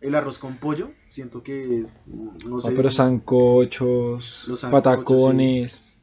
[0.00, 2.02] El arroz con pollo, siento que es.
[2.06, 2.70] No sé.
[2.70, 6.00] No, pero sancochos, Los sancochos, patacones.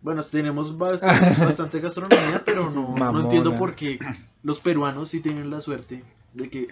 [0.00, 3.98] Bueno, tenemos bastante, bastante gastronomía, pero no, no entiendo por qué
[4.42, 6.68] los peruanos sí tienen la suerte de que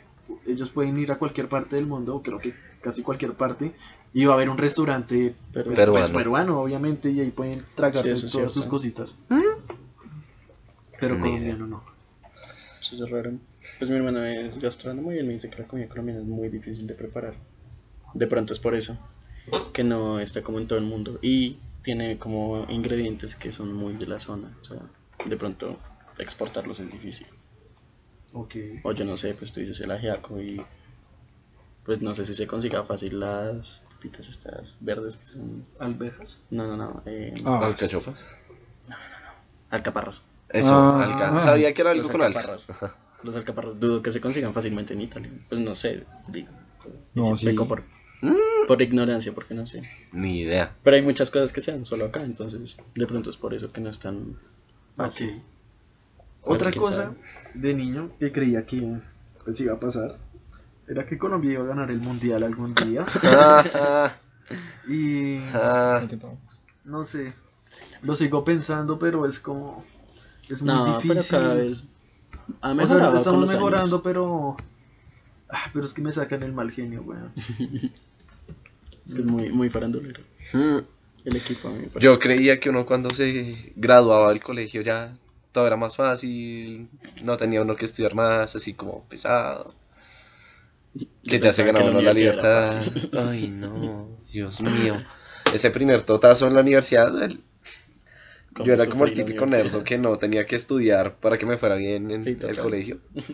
[0.46, 3.72] ellos pueden ir a cualquier parte del mundo, creo que casi cualquier parte,
[4.14, 6.00] y va a haber un restaurante Pero pues, Peruano.
[6.06, 9.16] pues, peruano, obviamente, y ahí pueden tragarse Sí, todas sus cositas.
[11.00, 11.84] Pero Ni colombiano no.
[12.80, 13.32] Eso es raro.
[13.78, 16.48] Pues mi hermano es gastrónomo y él me dice que la comida colombiana es muy
[16.48, 17.34] difícil de preparar.
[18.14, 18.98] De pronto es por eso.
[19.72, 21.18] Que no está como en todo el mundo.
[21.22, 24.56] Y tiene como ingredientes que son muy de la zona.
[24.60, 24.78] O sea,
[25.24, 25.78] de pronto
[26.18, 27.26] exportarlos es difícil.
[28.32, 28.54] Ok.
[28.82, 30.60] O yo no sé, pues tú dices el ajiaco y
[31.88, 35.64] pues no sé si se consiga fácil las papitas estas verdes que son...
[35.78, 36.42] Alberjas.
[36.50, 37.02] No, no, no.
[37.06, 38.26] Eh, Ah, Alcachofas.
[39.70, 40.20] alcaparras.
[40.50, 41.02] Eso, Ah.
[41.04, 41.40] alca.
[41.40, 42.40] Sabía que era algo Los con alca.
[42.40, 42.68] alcaparras.
[43.22, 45.30] Los alcaparras dudo que se consigan fácilmente en Italia.
[45.48, 46.50] Pues no sé, digo.
[47.14, 47.46] Y No, sí, sí.
[47.46, 47.84] peco por,
[48.66, 49.82] por ignorancia, porque no sé.
[50.12, 50.74] Ni idea.
[50.82, 53.72] Pero hay muchas cosas que se dan solo acá, entonces de pronto es por eso
[53.72, 54.38] que no es tan
[54.96, 55.42] fácil.
[56.42, 56.50] Ok.
[56.54, 57.16] Otra cosa sabe.
[57.54, 58.98] de niño que creía que
[59.44, 60.18] pues iba a pasar
[60.88, 63.04] era que Colombia iba a ganar el mundial algún día.
[64.88, 66.00] Y ah,
[66.84, 67.34] no sé,
[68.00, 69.84] lo sigo pensando, pero es como.
[70.48, 71.08] Es muy No, difícil.
[71.10, 71.88] pero cada vez
[72.62, 74.00] ha O sea, estamos mejorando, años.
[74.02, 74.56] pero.
[75.50, 77.32] Ah, pero es que me sacan el mal genio, weón.
[79.04, 80.22] Es que es muy, muy farandulero.
[80.52, 80.78] Mm.
[81.24, 81.88] El equipo a mí.
[81.98, 85.12] Yo creía que uno cuando se graduaba del colegio ya
[85.52, 86.88] todo era más fácil,
[87.22, 89.72] no tenía uno que estudiar más, así como pesado.
[91.24, 92.82] Que ya se pensaba ganaba que uno la libertad.
[93.30, 94.96] Ay, no, Dios mío.
[95.54, 97.42] Ese primer totazo en la universidad, el-
[98.64, 101.76] yo era como el típico nerdo que no tenía que estudiar para que me fuera
[101.76, 102.98] bien en Sí, el colegio.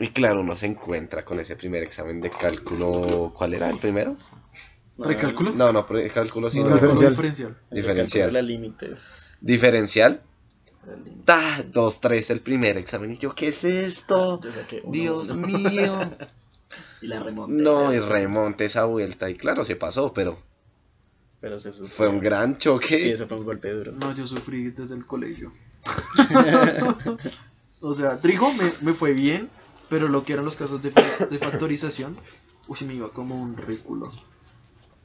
[0.00, 3.32] Y claro, uno se encuentra con ese primer examen de cálculo.
[3.36, 4.16] ¿Cuál era el primero?
[4.96, 5.52] No, ¿Precálculo?
[5.56, 7.10] No, no, pre- cálculo, No, sino diferencial.
[7.10, 7.56] diferencial.
[7.70, 8.32] diferencial.
[8.32, 9.36] la límites.
[9.40, 10.20] diferencial.
[10.88, 11.22] La límite.
[11.24, 11.62] ¡Ta!
[11.72, 13.10] 2-3 el primer examen.
[13.12, 14.40] Y yo, ¿qué es esto?
[14.42, 15.46] Yo saqué uno, Dios uno.
[15.46, 16.16] mío.
[17.00, 17.62] Y la remonté.
[17.62, 19.30] No, y remonte esa vuelta.
[19.30, 20.36] Y claro, se pasó, pero
[21.40, 21.88] Pero se sufrió.
[21.96, 22.98] fue un gran choque.
[22.98, 23.92] Sí, eso fue un golpe duro.
[23.92, 25.52] No, yo sufrí desde el colegio.
[27.80, 29.48] o sea, trigo me, me fue bien,
[29.88, 32.16] pero lo que eran los casos de, fa- de factorización,
[32.66, 34.10] uy, me iba como un ridículo.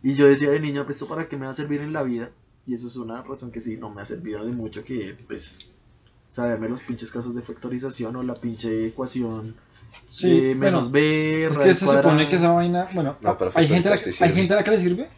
[0.01, 2.03] Y yo decía de niño, pues esto para qué me va a servir en la
[2.03, 2.31] vida.
[2.65, 5.59] Y eso es una razón que sí, no me ha servido de mucho que, pues,
[6.33, 9.55] saberme los pinches casos de factorización o la pinche ecuación
[10.09, 13.51] Sí, de menos bueno, B, Es que se supone que esa vaina, bueno, No, pero
[13.53, 15.09] hay, gente a la, hay gente a la que le sirve,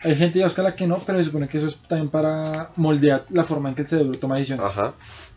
[0.00, 3.24] hay gente a la que no, pero se supone que eso es también para moldear
[3.30, 4.66] la forma en que el cerebro toma decisiones.
[4.66, 4.94] Ajá.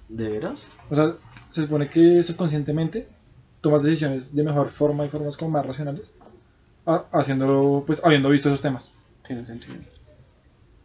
[0.10, 0.70] ¿De veras?
[0.90, 1.14] O sea,
[1.50, 3.08] se supone que subconscientemente
[3.62, 6.12] tomas decisiones de mejor forma y formas como más racionales,
[6.88, 8.96] ha- haciéndolo, pues, habiendo visto esos temas.
[9.28, 9.76] Tiene sentido.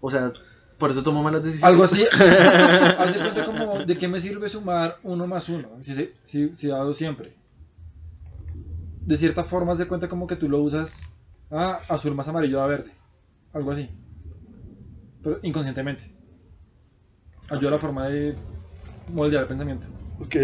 [0.02, 0.30] O sea,
[0.78, 1.64] por eso tomo malas decisiones.
[1.72, 2.04] Algo así,
[2.98, 5.68] haz de cuenta como, ¿de qué me sirve sumar uno más uno?
[5.82, 7.32] Si, se- si, si dado siempre.
[9.06, 11.12] De cierta forma, haz de cuenta como que tú lo usas,
[11.50, 12.90] ah, azul más amarillo da verde.
[13.52, 13.88] Algo así.
[15.22, 16.04] Pero inconscientemente.
[17.50, 18.38] Ayuda a la forma de
[19.08, 19.87] moldear el pensamiento.
[20.18, 20.37] Ok.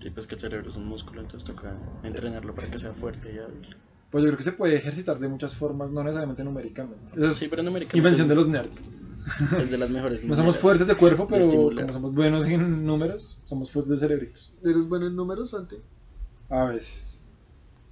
[0.00, 3.32] Y pues que el cerebro es un músculo, entonces toca entrenarlo para que sea fuerte
[3.32, 3.66] y hábil.
[4.10, 7.12] Pues yo creo que se puede ejercitar de muchas formas, no necesariamente numéricamente.
[7.16, 8.90] Eso es Sí, pero numéricamente invención de los nerds.
[9.58, 11.80] Es de las mejores No somos fuertes de cuerpo, de pero estimular.
[11.86, 14.52] como somos buenos en números, somos fuertes de cerebritos.
[14.62, 15.76] ¿Eres bueno en números, Santi?
[16.50, 17.24] A veces.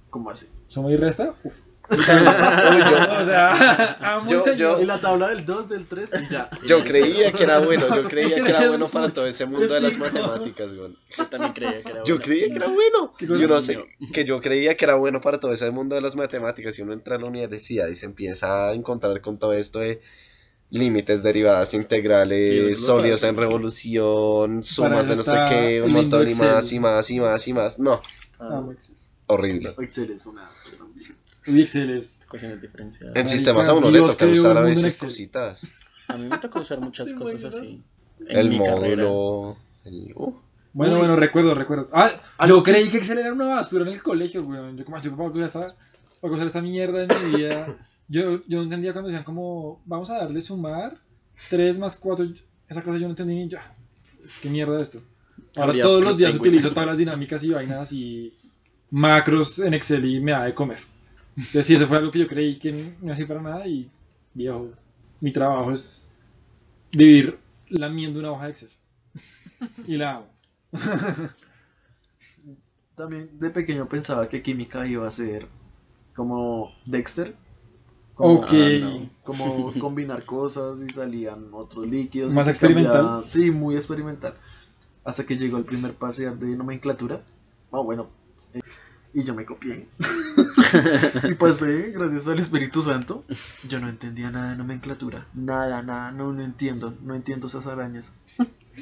[0.09, 0.47] ¿Cómo así?
[0.67, 1.33] ¿Somos y resta?
[1.43, 1.53] Uf.
[1.89, 6.31] Uy, yo, O sea, amo Yo- yo- En la tabla del 2, del 3 y
[6.31, 6.49] ya.
[6.65, 9.81] yo creía que era bueno, yo creía que era bueno para todo ese mundo de
[9.81, 10.91] las matemáticas, güey.
[11.17, 12.23] Yo también creía que era Yo bueno.
[12.25, 13.13] creía que era bueno.
[13.19, 16.15] Yo no sé, que yo creía que era bueno para todo ese mundo de las
[16.15, 16.79] matemáticas.
[16.79, 20.01] Y uno entra a la universidad y se empieza a encontrar con todo esto de
[20.73, 26.71] límites, derivadas, integrales, sólidos en revolución, sumas de no sé qué, un montón y más
[26.71, 27.79] y más y más y más.
[27.79, 27.99] No,
[28.39, 28.95] Ah, Excel.
[29.27, 29.75] horrible.
[29.79, 31.15] Excel es una asco también.
[31.47, 32.23] Uy, Excel es.
[32.25, 33.15] ecuaciones diferenciadas.
[33.15, 35.67] En sistemas a uno le toca usar un a veces cositas.
[36.07, 37.83] A mí me tocó usar muchas ¿Te cosas así.
[38.27, 39.03] En El mi carrera.
[39.03, 39.57] módulo.
[39.85, 40.33] el- uh,
[40.73, 40.99] Bueno, Uy.
[40.99, 41.85] bueno, recuerdo, recuerdo.
[41.93, 44.75] Ah, Algo yo creí que Excel era una basura en el colegio, weón.
[44.75, 45.75] Yo como, yo como voy a estar-
[46.21, 47.77] voy a coger esta mierda en mi vida.
[48.07, 50.97] Yo, yo no entendía cuando decían como, vamos a darle sumar
[51.49, 52.33] 3 más 4.
[52.67, 53.75] Esa clase yo no entendí ni ya.
[54.41, 55.01] ¿Qué mierda es esto?
[55.55, 58.33] Ahora Habría todos los días utilizo tablas dinámicas y vainas así,
[58.91, 60.79] macros en Excel y me da de comer.
[61.35, 63.89] Entonces sí, eso fue algo que yo creí que no hacía para nada y,
[64.33, 64.69] viejo,
[65.19, 66.09] mi trabajo es
[66.91, 67.39] vivir
[67.69, 68.69] lamiendo una hoja de Excel.
[69.87, 70.27] Y la hago.
[72.95, 75.47] También de pequeño pensaba que química iba a ser
[76.15, 77.35] como Dexter.
[78.15, 78.49] Como, Ok.
[78.51, 79.09] Ah, no.
[79.23, 82.33] como combinar cosas y salían otros líquidos.
[82.33, 83.01] Más experimental.
[83.01, 84.35] cambiaban- Sí, muy experimental.
[85.03, 87.21] Hasta que llegó el primer parcial de nomenclatura.
[87.71, 88.09] Ah, bueno.
[88.53, 88.61] eh,
[89.13, 89.87] Y yo me copié.
[91.29, 93.23] y pasé, gracias al Espíritu Santo.
[93.67, 95.27] Yo no entendía nada de nomenclatura.
[95.33, 96.11] Nada, nada.
[96.11, 96.93] No, no entiendo.
[97.01, 98.13] No entiendo esas arañas.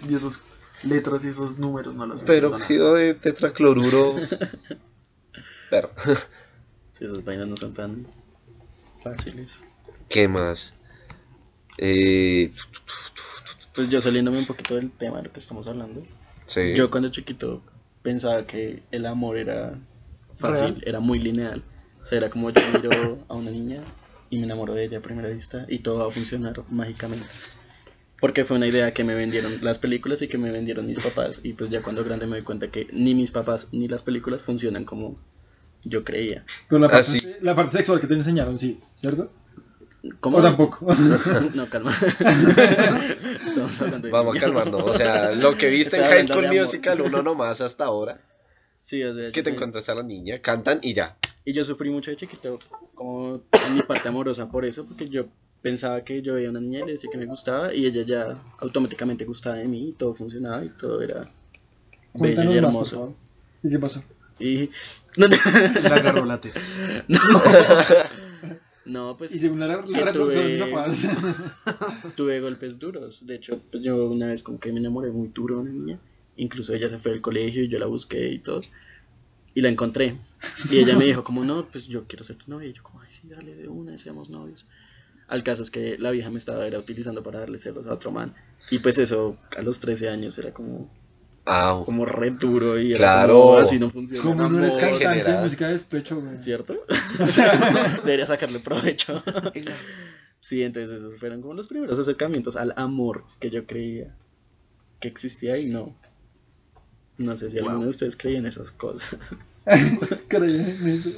[0.08, 0.42] y esas
[0.84, 2.28] letras y esos números no las nada.
[2.28, 4.16] Peróxido de tetracloruro.
[5.70, 5.90] Pero,
[6.92, 8.06] Sí, esas vainas no son tan
[9.04, 9.64] fáciles.
[10.10, 10.74] ¿qué más?
[11.78, 12.52] Eh,
[13.74, 16.04] Pues yo saliéndome un poquito del tema de lo que estamos hablando.
[16.46, 16.74] sí.
[16.76, 17.62] Yo cuando chiquito
[18.02, 19.80] pensaba que el amor era
[20.36, 20.84] fácil, Real.
[20.86, 21.64] era muy lineal.
[22.02, 23.82] O sea, era como yo miro a una niña
[24.30, 27.26] y me enamoro de ella a primera vista y todo va a funcionar mágicamente.
[28.20, 31.40] Porque fue una idea que me vendieron las películas y que me vendieron mis papás.
[31.44, 34.44] Y pues ya cuando grande me doy cuenta que ni mis papás ni las películas
[34.44, 35.18] funcionan como
[35.84, 36.44] yo creía.
[36.70, 37.28] Pero la Ah, parte, sí.
[37.42, 39.32] la parte sexual que te enseñaron, sí, ¿cierto?
[40.20, 40.38] ¿Cómo?
[40.38, 40.88] O tampoco.
[41.54, 41.92] No, calma.
[43.48, 44.46] Estamos hablando de Vamos niño.
[44.46, 44.84] calmando.
[44.86, 46.48] O sea, lo que viste en High School.
[46.48, 48.20] Musical, uno nomás hasta ahora.
[48.82, 51.18] Sí, o sea, Que te me- encuentras a la niña, cantan y ya.
[51.46, 52.60] Y yo sufrí mucho de chiquito,
[52.96, 55.26] como en mi parte amorosa por eso, porque yo
[55.62, 58.04] pensaba que yo veía a una niña y le decía que me gustaba y ella
[58.04, 61.30] ya automáticamente gustaba de mí y todo funcionaba y todo era
[62.16, 63.16] bello y hermoso.
[63.64, 64.04] ¿Y qué pasó?
[64.42, 64.70] Y
[65.18, 65.28] no,
[66.26, 66.60] la teta.
[68.86, 70.58] no, pues Y según la, la que tuve-
[72.16, 73.26] tuve golpes duros.
[73.26, 76.00] De hecho, pues yo una vez como que me enamoré muy duro de una niña.
[76.38, 78.62] Incluso ella se fue del colegio y yo la busqué y todo.
[79.54, 80.16] Y la encontré.
[80.70, 82.70] Y ella me dijo como, no, pues yo quiero ser tu novia.
[82.70, 84.66] Y yo como, ay, sí, dale de una, seamos novios.
[85.28, 88.12] Al caso es que la vieja me estaba era utilizando para darle celos a otro
[88.12, 88.34] man.
[88.70, 90.90] Y pues eso, a los 13 años era como,
[91.54, 93.34] Ah, como re duro y era Claro.
[93.42, 94.24] como, así no funciona.
[94.24, 95.00] Como no eres amor".
[95.00, 96.42] cantante de música de despecho, güey.
[96.42, 96.78] ¿Cierto?
[98.06, 99.22] Debería sacarle provecho.
[100.40, 104.16] Sí, entonces esos fueron como los primeros acercamientos al amor que yo creía
[105.02, 105.96] que existía y no.
[107.18, 109.18] No sé si alguno de ustedes creía en esas cosas.
[110.30, 111.12] Creí en eso.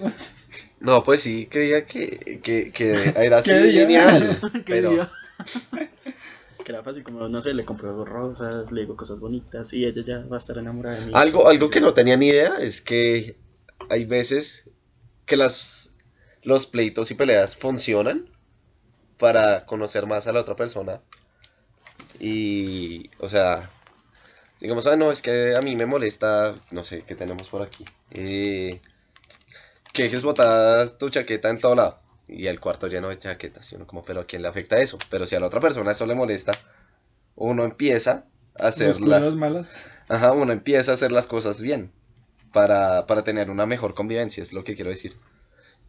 [0.79, 4.39] no, pues sí, creía que, que, que era así genial.
[4.53, 5.09] ¿Qué Pero?
[6.63, 10.01] Que era fácil, como, no sé, le compro rosas, le digo cosas bonitas y ella
[10.05, 11.11] ya va a estar enamorada de mí.
[11.13, 13.37] algo, algo que no tenía ni idea es que
[13.89, 14.69] hay veces
[15.25, 15.95] que las,
[16.43, 18.29] los pleitos y peleas funcionan
[19.17, 21.01] para conocer más a la otra persona.
[22.19, 23.69] Y, o sea,
[24.59, 27.85] digamos, ah, no, es que a mí me molesta, no sé, ¿qué tenemos por aquí?
[28.11, 28.81] Eh,
[29.91, 32.02] que dejes botadas tu chaqueta en todo lado.
[32.33, 33.71] Y el cuarto lleno de chaquetas.
[33.71, 34.97] Y uno como, pero ¿a quién le afecta eso?
[35.09, 36.51] Pero si a la otra persona eso le molesta,
[37.35, 38.25] uno empieza
[38.59, 39.35] a hacer las...
[39.35, 39.85] malas.
[40.07, 41.91] Ajá, uno empieza a hacer las cosas bien
[42.51, 45.13] para, para tener una mejor convivencia, es lo que quiero decir.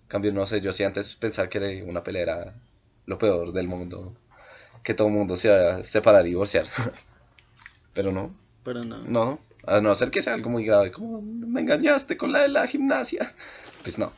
[0.03, 2.55] En cambio, no sé, yo sí antes pensaba que una pelea era
[3.07, 4.15] lo peor del mundo,
[4.83, 6.67] que todo el mundo se iba a separar y divorciar.
[7.95, 8.35] Pero no,
[8.65, 8.99] Pero no.
[8.99, 12.49] no, a no ser que sea algo muy grave, como me engañaste con la de
[12.49, 13.33] la gimnasia.
[13.83, 14.13] Pues no.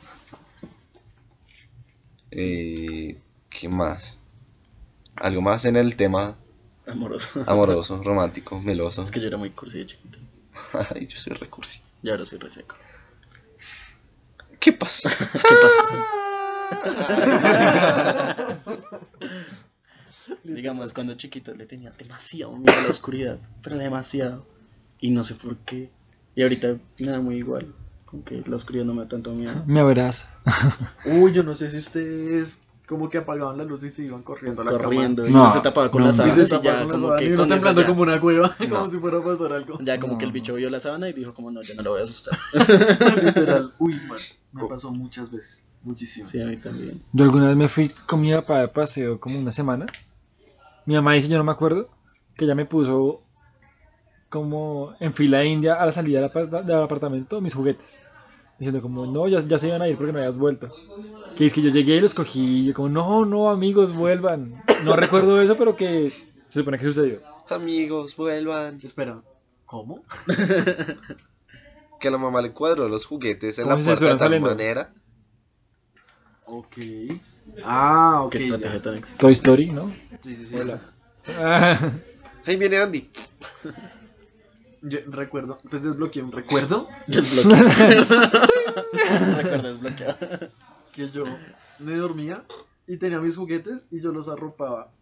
[2.38, 3.18] Eh,
[3.48, 4.18] ¿Qué más?
[5.16, 6.36] Algo más en el tema
[6.86, 7.42] Amoroso.
[7.46, 9.02] amoroso, romántico, meloso.
[9.02, 10.18] Es que yo era muy cursi de chiquito.
[10.94, 11.80] Ay, yo soy recursi.
[12.02, 12.76] Y ahora soy reseco.
[14.60, 15.10] ¿Qué pasa?
[15.32, 15.82] ¿Qué pasó?
[20.44, 24.46] Digamos, cuando chiquito le tenía demasiado miedo a la oscuridad, pero demasiado.
[25.00, 25.90] Y no sé por qué.
[26.34, 27.74] Y ahorita me da muy igual.
[28.16, 29.52] Como que la oscuridad no me da tanto miedo.
[29.66, 30.26] Me abraza.
[31.04, 34.62] Uy, yo no sé si ustedes como que apagaban la luz y se iban corriendo
[34.62, 35.26] a la Corriendo.
[35.26, 36.24] Y No, no se tapaba con no, las no.
[36.24, 36.42] cama.
[36.42, 38.68] Y se ya con la como sábana que con temblando ya, como una cueva, como
[38.84, 38.88] No.
[38.88, 39.78] si fuera a pasar algo.
[39.82, 40.34] ya como que el No.
[40.34, 42.38] bicho vio la sábana y dijo como no, yo no lo voy a asustar.
[43.22, 43.72] Literal.
[43.78, 44.18] Uy, man,
[44.52, 45.64] me pasó muchas veces.
[45.82, 46.30] Muchísimas.
[46.30, 47.02] Sí, a mí también.
[47.12, 49.86] Yo alguna vez me fui con mi papá de paseo como una semana.
[50.86, 51.90] Mi mamá dice, yo no me acuerdo,
[52.36, 53.22] que ella me puso
[54.28, 58.00] como en fila india a la salida del apartamento mis juguetes.
[58.58, 60.74] Diciendo como, no, ya, ya se iban a ir porque no habías vuelto.
[61.36, 64.62] Que es que yo llegué y los cogí y yo como, no, no, amigos, vuelvan.
[64.84, 66.10] No recuerdo eso, pero que
[66.48, 67.20] se supone que sucedió.
[67.48, 68.80] Amigos, vuelvan.
[68.82, 69.22] Espera,
[69.64, 70.04] ¿cómo?
[71.98, 74.50] Que a la mamá le cuadró los juguetes en la puerta de tal saliendo.
[74.50, 74.92] manera.
[76.44, 76.76] Ok.
[77.64, 78.32] Ah, ok.
[78.32, 79.00] Qué estrategia tan.
[79.18, 79.90] Toy Story, ¿no?
[80.20, 80.56] Sí, sí, sí.
[80.56, 80.80] Hola.
[82.44, 83.10] Ahí viene Andy.
[84.88, 87.66] Yo recuerdo, pues desbloqueé un recuerdo Desbloqueado.
[89.36, 90.16] Recuerdo desbloqueado.
[90.92, 91.24] que yo
[91.78, 92.44] me dormía
[92.86, 94.92] y tenía mis juguetes y yo los arropaba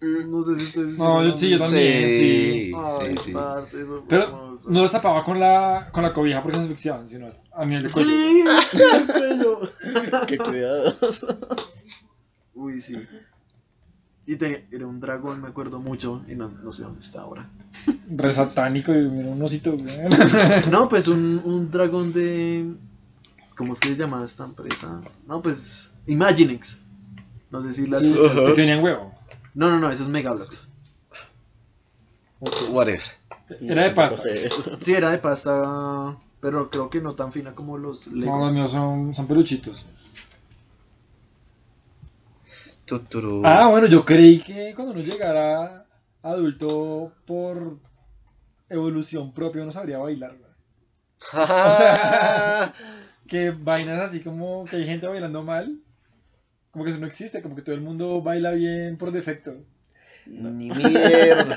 [0.00, 0.98] No sé si ustedes.
[0.98, 2.72] No, yo- sí, yo también, sí.
[2.76, 3.32] Ay, sí, sí.
[3.32, 4.70] parce, eso fue Pero hermoso.
[4.70, 7.90] no los tapaba con la, con la cobija porque se asfixiaban, sino a nivel de
[7.90, 8.10] cuello.
[8.10, 8.44] Sí,
[8.76, 9.60] sí, el cuello.
[10.26, 11.26] Qué cuidados.
[12.54, 12.96] Uy, sí.
[14.28, 17.48] Y tenía, era un dragón, me acuerdo mucho, y no, no sé dónde está ahora.
[18.10, 19.76] Re satánico y mira, un osito.
[20.70, 22.74] No, pues un, un dragón de.
[23.56, 25.00] ¿Cómo es que se llama esta empresa?
[25.28, 25.94] No, pues.
[26.06, 26.80] Imaginex.
[27.50, 28.54] No sé si la Sí, escuchaste.
[28.54, 29.14] que venía en huevo.
[29.54, 30.66] No, no, no, eso es Megablox.
[32.70, 33.02] Whatever.
[33.60, 34.16] Era de pasta.
[34.16, 34.76] No sé eso.
[34.80, 38.36] Sí, era de pasta, pero creo que no tan fina como los Lego.
[38.36, 39.86] No, los míos son, son peluchitos.
[42.86, 43.42] Tuturu.
[43.44, 45.86] Ah, bueno, yo creí que cuando uno llegara
[46.22, 47.78] adulto por
[48.68, 50.36] evolución propia uno sabría bailar.
[50.36, 50.50] güey.
[51.32, 52.72] sea,
[53.28, 55.80] Que vainas así como que hay gente bailando mal.
[56.70, 59.56] Como que eso no existe, como que todo el mundo baila bien por defecto.
[60.26, 61.56] ni mierda.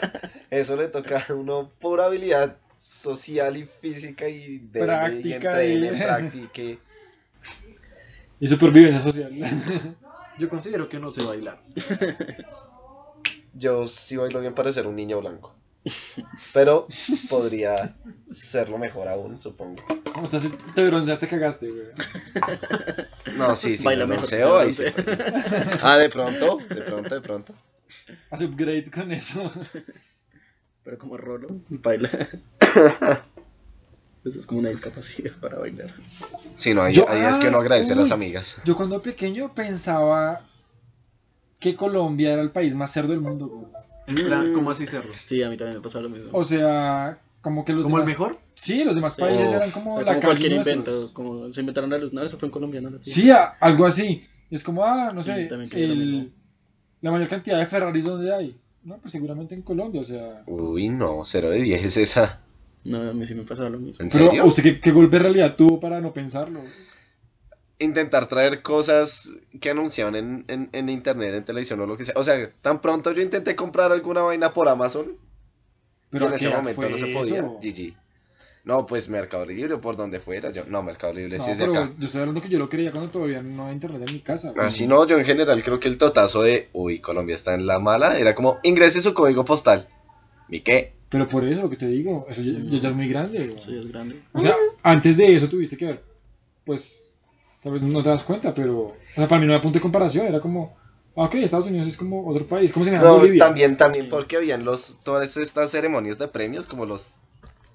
[0.49, 5.97] Eso le toca a uno por habilidad social y física y de Práctica y entrene,
[5.97, 6.80] y- practique.
[8.39, 9.32] Y supervivencia social.
[10.39, 11.61] Yo considero que no sé bailar.
[13.53, 15.53] Yo sí bailo bien para ser un niño blanco.
[16.53, 16.87] Pero
[17.29, 19.83] podría serlo mejor aún, supongo.
[20.13, 20.43] Como estás,
[20.75, 21.87] te bronceaste, cagaste, güey.
[23.37, 24.83] No, sí, sí, Baila me mejor si bronceo, se ahí sí.
[25.03, 25.79] broncea.
[25.83, 27.53] Ah, de pronto, de pronto, de pronto.
[28.29, 29.51] Haz upgrade con eso.
[30.83, 32.09] Pero como Rolo, baila.
[34.30, 35.91] Eso es como una discapacidad para bailar.
[36.55, 38.57] Sí, no, ahí, Yo- ahí es que uno ah, agradece a las amigas.
[38.65, 40.45] Yo cuando pequeño pensaba
[41.59, 44.15] que Colombia era el país más cerdo del mundo, güey.
[44.25, 45.09] Plan, ¿cómo así cerdo?
[45.25, 46.30] Sí, a mí también me pasó lo mismo.
[46.32, 48.19] O sea, como que los ¿Como el demás...
[48.19, 48.39] mejor?
[48.55, 50.75] Sí, los demás países eran O como sea, la como cualquier nuestros.
[50.75, 52.11] invento, como se inventaron la luz.
[52.11, 52.91] No, eso fue en Colombia, no.
[53.01, 54.25] Sí, a- algo así.
[54.49, 55.47] Es como, ah, no Sí, sé,
[55.84, 56.34] el-
[57.01, 58.59] la mayor cantidad de Ferraris donde hay.
[58.84, 60.43] No, pues seguramente en Colombia, o sea...
[60.47, 62.41] Uy, no, cero de 10 es esa.
[62.86, 64.03] No, a mí sí me pasaba lo mismo.
[64.05, 64.45] ¿En Pero?
[64.45, 66.61] ¿usted qué, qué golpe de realidad tuvo para no pensarlo?
[67.82, 69.30] Intentar traer cosas
[69.61, 72.13] que anunciaban en, en, en internet, en televisión o lo que sea.
[72.17, 75.17] O sea, tan pronto yo intenté comprar alguna vaina por Amazon,
[76.09, 77.39] Pero en ¿a ese momento no se podía.
[77.39, 77.59] eso?
[77.61, 77.93] GG.
[78.65, 80.51] No, pues Mercado Libre o por donde fuera.
[80.51, 81.91] Yo, no, Mercado Libre No, sí es de acá.
[81.97, 84.51] yo estoy hablando que yo lo creía cuando todavía no había internet en mi casa.
[84.51, 84.65] güey.
[84.67, 87.80] Así no, yo en general creo que el totazo de, uy, Colombia está en la
[87.80, 89.88] mala, era como, ingrese su código postal.
[90.49, 90.93] ¿Mi qué?
[91.10, 93.39] Pero por eso lo que te digo, eso ya, ya- ya es muy grande.
[93.39, 93.57] güey.
[93.57, 94.16] Eso ya es grande.
[94.34, 96.03] O sea, antes de eso tuviste que ver,
[96.66, 97.14] pues,
[97.64, 99.82] tal vez no te das cuenta, pero, o sea, para mí no había punto de
[99.82, 100.78] comparación, era como,
[101.16, 103.43] ah, ok, Estados Unidos es como otro país, ¿cómo se llama No, Bolivia?
[103.43, 104.10] también, también Sí.
[104.12, 107.16] porque habían los, todas estas ceremonias de premios, como los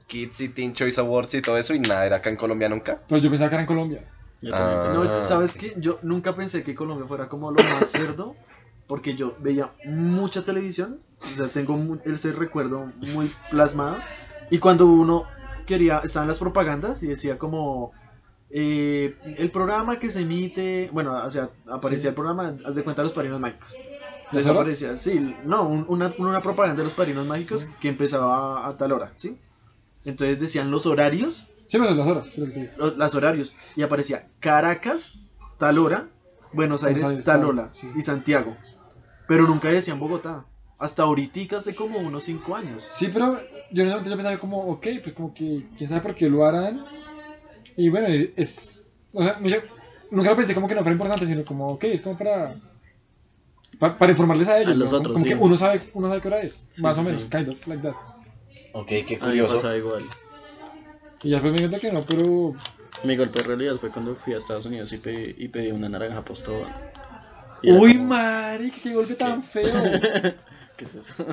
[0.07, 3.01] Kids y Teen Choice Awards y todo eso, y nada, era acá en Colombia nunca.
[3.09, 4.05] Pero yo pensaba que era en Colombia.
[4.43, 4.83] Yo también Ah.
[4.85, 5.05] pensaba.
[5.07, 5.75] No, ¿sabes qué?
[5.79, 8.37] Yo nunca pensé que Colombia fuera como lo más cerdo,
[8.87, 13.99] porque yo veía mucha televisión, o sea, tengo mu- ese recuerdo muy plasmado,
[14.51, 15.25] y cuando uno
[15.67, 17.93] quería, estaban las propagandas y decía como,
[18.51, 22.09] eh, el programa que se emite, bueno, o sea, aparecía Sí.
[22.09, 23.75] el programa, haz de cuenta los padrinos mágicos.
[24.33, 27.69] ¿Las Entonces aparecía, sí, no, un- una, una propaganda de los padrinos mágicos Sí.
[27.81, 29.39] que empezaba a tal hora, ¿sí?
[30.05, 32.39] Entonces decían los horarios Sí, pues las horas.
[32.77, 35.21] los, las horarios y aparecía Caracas,
[35.59, 36.09] tal hora,
[36.53, 37.91] Buenos Aires, Aires, tal tal, hora sí.
[37.97, 38.57] y Santiago.
[39.27, 40.45] Pero nunca decían Bogotá.
[40.79, 42.87] Hasta ahorita hace como unos 5 años.
[42.91, 43.39] Sí, pero
[43.71, 46.29] yo en ese momento yo pensaba como, ok, pues como que, quién sabe por qué
[46.29, 46.85] lo harán.
[47.77, 49.57] Y bueno, es, o sea, yo
[50.11, 52.55] nunca lo pensé como que no fuera importante, sino como, ok, es como para...
[53.79, 54.99] pa- para informarles a ellos, A los ¿no?
[54.99, 55.31] otros, como sí.
[55.31, 57.31] que uno sabe, uno sabe qué hora es, Sí, más sí, o menos, sí.
[57.31, 57.95] kind of, like that.
[58.73, 59.55] Ok, qué curioso.
[59.55, 60.03] pasaba igual.
[61.23, 62.55] Y ya después me di cuenta que no, pero
[63.05, 65.89] Mi golpe de realidad fue cuando fui a Estados Unidos y pedí, y pedí una
[65.89, 66.69] naranja postobón.
[67.63, 69.73] Uy, como, marica, qué golpe tan feo.
[70.77, 71.27] ¿Qué es eso?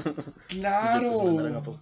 [0.47, 1.11] Claro.
[1.11, 1.79] Yo, pues,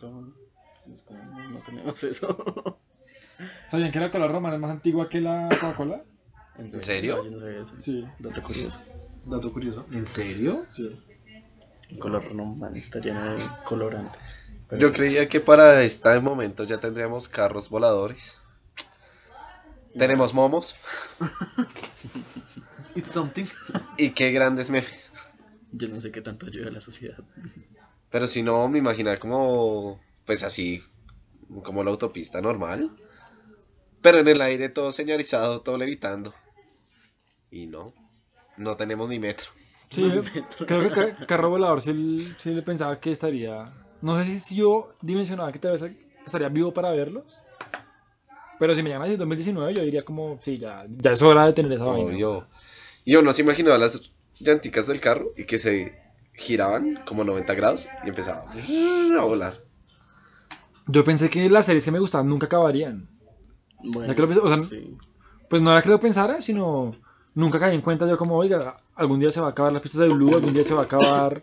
[0.94, 2.80] es como, no, tenemos eso.
[3.68, 6.04] ¿Sabían que la cola romana es más antigua que la Coca-Cola?
[6.58, 7.18] ¿En serio?
[7.18, 7.78] No, yo no sabía eso.
[7.80, 8.06] Sí.
[8.20, 8.80] Dato curioso.
[9.26, 9.86] Dato curioso.
[9.92, 10.66] ¿En serio?
[10.68, 10.94] Sí.
[11.90, 14.36] El color romano está lleno de colorantes.
[14.68, 18.39] Pero- Yo creía que para este momento ya tendríamos carros voladores.
[19.94, 20.76] Tenemos momos.
[22.96, 23.46] It's something.
[23.98, 25.12] Y qué grandes memes.
[25.72, 27.18] Yo no sé qué tanto ayuda a la sociedad.
[28.10, 30.84] Pero si no, me imaginaba como, pues así,
[31.64, 32.92] como la autopista normal.
[34.02, 36.34] Pero en el aire todo señalizado, todo levitando.
[37.52, 37.94] Y no,
[38.58, 39.50] no tenemos ni metro.
[39.90, 40.04] Sí,
[40.68, 43.74] creo que ca- carro volador sí, sí le pensaba que estaría.
[44.02, 45.92] No sé si yo dimensionaba que tal vez
[46.26, 47.42] estaría vivo para verlos.
[48.60, 51.54] Pero si me llaman en 2019, yo diría como, sí, ya, ya es hora de
[51.54, 52.12] tener esa vaina.
[52.12, 52.48] Obvio.
[53.06, 55.98] Y uno se imaginaba las llanticas del carro y que se
[56.34, 58.46] giraban como 90 grados y empezaba
[59.20, 59.64] a volar.
[60.88, 63.08] Yo pensé que las series que me gustaban nunca acabarían.
[63.82, 64.98] Bueno, Ya que lo o sea, sí.
[65.50, 66.92] Pues no era que lo pensara, sino
[67.34, 70.02] nunca caí en cuenta yo como, oiga, algún día se va a acabar las pistas
[70.02, 71.42] de Blue, algún día se va a acabar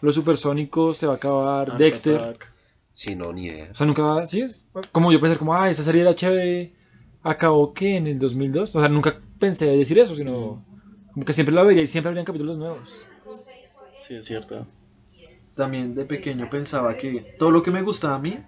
[0.00, 2.16] los supersónicos, se va a acabar Art Dexter.
[2.16, 2.53] Attack.
[2.94, 3.70] Sí, no, ni idea.
[3.72, 4.66] O sea, nunca ¿sí es?
[4.92, 6.72] Como yo pensé como, ah, esa serie era chévere,
[7.22, 8.74] acabó que en el 2002.
[8.76, 10.64] O sea, nunca pensé decir eso, sino
[11.12, 12.88] como que siempre la veía y siempre habrían capítulos nuevos.
[13.98, 14.66] Sí, es cierto.
[15.54, 18.38] También de pequeño pensaba que todo lo que me gustaba a mí,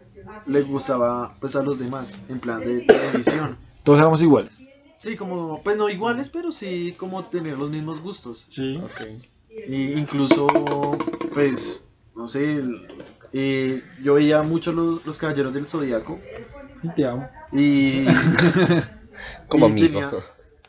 [0.46, 3.58] les gustaba pues a los demás, en plan de televisión.
[3.84, 4.72] Todos éramos iguales.
[4.94, 8.46] Sí, como, pues no iguales, pero sí como tener los mismos gustos.
[8.48, 8.76] Sí.
[8.82, 9.02] Ok.
[9.68, 10.46] Y incluso,
[11.34, 12.62] pues, no sé,
[13.32, 13.38] el-
[13.78, 16.18] eh, yo veía mucho los, los Caballeros del Zodíaco
[16.94, 17.28] Te amo.
[17.52, 18.06] y,
[19.48, 19.86] Como y amigo.
[19.86, 20.10] tenía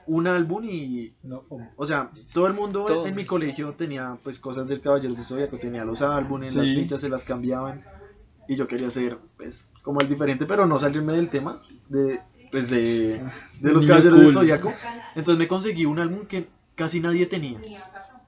[0.07, 1.43] un álbum y, No,
[1.75, 3.07] o sea, todo el mundo Todo.
[3.07, 7.01] en mi colegio tenía pues cosas del Caballeros del Zodíaco, tenía los álbumes, las fichas
[7.01, 7.83] se las cambiaban
[8.47, 12.69] y yo quería ser, pues, como el diferente, pero no salirme del tema de, pues,
[12.69, 13.21] de,
[13.59, 14.33] de los Caballeros del.
[14.33, 14.73] Zodíaco.
[15.15, 17.59] Entonces me conseguí un álbum que casi nadie tenía.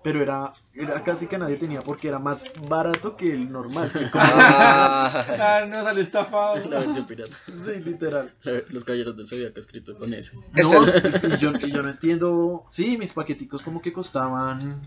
[0.02, 3.92] Pero era, era casi que nadie tenía porque era más barato que el normal.
[3.92, 6.70] que como- Ah, Ah, no, sale estafado.
[6.70, 7.36] La versión pirata.
[7.46, 8.34] sí, literal.
[8.70, 10.38] Los caballeros del Zodíaco escrito con ese.
[10.56, 12.66] Es No, y, yo, y yo no entiendo.
[12.70, 14.80] Sí, mis paqueticos como que costaban,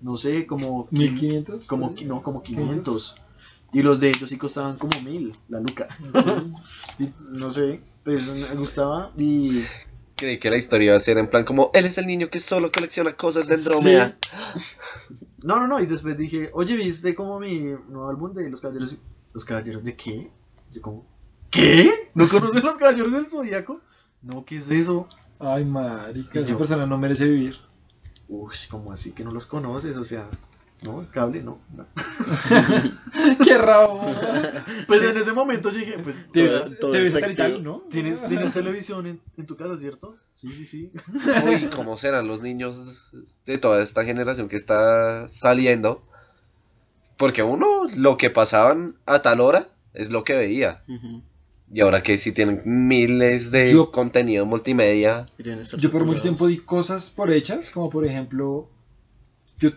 [0.00, 0.88] no sé, como...
[0.90, 1.66] 1500.
[1.66, 3.14] Como, no, como 500.
[3.72, 5.86] Y los de ellos sí costaban como 1000, la luca.
[6.98, 9.62] Y no sé, pues me gustaba y...
[10.18, 12.40] creí que la historia iba a ser en plan como, él es el niño que
[12.40, 14.18] solo colecciona cosas de Andrómeda.
[15.42, 19.00] No, no, no, y después dije, oye, ¿viste como mi nuevo álbum de Los Caballeros?
[19.32, 20.30] ¿Los Caballeros de qué?
[20.72, 21.06] Yo como,
[21.50, 22.10] ¿qué?
[22.14, 23.80] ¿No conoces Los Caballeros del Zodíaco?
[24.20, 25.08] No, ¿qué es eso?
[25.38, 27.56] Ay, marica, esa persona no merece vivir.
[28.28, 29.96] Uy, ¿cómo así que no los conoces?
[29.96, 30.28] O sea,
[30.82, 31.58] no, el cable, no.
[31.76, 31.86] no.
[33.44, 34.00] ¡Qué rabo!
[34.86, 36.46] Pues en ese momento yo dije, pues, Te
[36.80, 36.92] Todo-
[37.62, 37.82] ¿no?
[37.90, 40.16] ¿tienes, tienes televisión en, en tu casa, ¿cierto?
[40.34, 40.92] Sí, sí, sí.
[41.46, 43.10] Uy, ¿cómo serán los niños
[43.44, 46.02] de toda esta generación que está saliendo?
[47.16, 47.66] Porque uno,
[47.96, 50.84] lo que pasaban a tal hora es lo que veía.
[51.72, 55.26] Y ahora que sí tienen miles de Yo- contenido multimedia.
[55.78, 58.68] Yo por mucho tiempo di cosas por hechas, como por ejemplo,
[59.58, 59.70] yo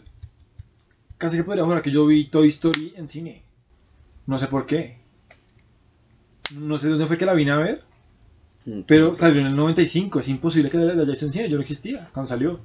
[1.22, 3.44] casi que podría jurar que yo vi Toy Story en cine.
[4.28, 4.98] No sé por qué.
[6.56, 7.84] No sé dónde fue que la vine a ver,
[8.66, 10.20] Mm, pero salió en el 95.
[10.20, 11.50] Es imposible que la haya visto en cine.
[11.50, 12.60] Yo no existía cuando salió.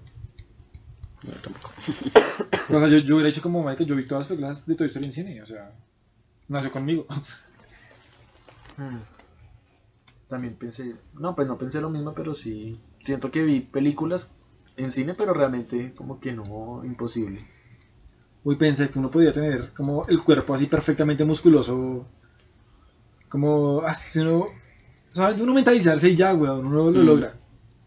[1.27, 1.73] No, tampoco.
[2.69, 4.87] O sea, yo, yo hubiera dicho como, marica, yo vi todas las películas de Toy
[4.89, 5.43] Story en cine.
[5.43, 5.73] O sea,
[6.49, 7.07] nació conmigo.
[8.79, 8.99] Hmm.
[10.29, 14.33] También pensé, no, pues no pensé lo mismo, pero sí, siento que vi películas
[14.77, 17.41] en cine, pero realmente como que no, imposible.
[18.47, 22.07] Uy, pensé que uno podía tener como el cuerpo así perfectamente musculoso.
[23.29, 24.47] Como, así uno.
[25.13, 27.07] Solamente uno mentalizarse y ya, weón, uno lo Mm.
[27.07, 27.35] logra.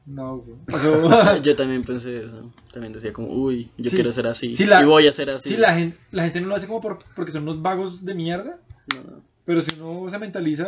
[0.06, 0.60] No, weón.
[1.44, 2.52] Yo también pensé eso.
[2.74, 3.96] También decía como, uy, yo Sí.
[3.96, 4.54] quiero ser así.
[4.54, 5.50] Sí, la- y voy a ser así.
[5.50, 8.14] Sí, la gente, la gente no lo hace como por- porque son unos vagos de
[8.16, 8.60] mierda,
[8.96, 10.68] No, pero si uno se mentaliza,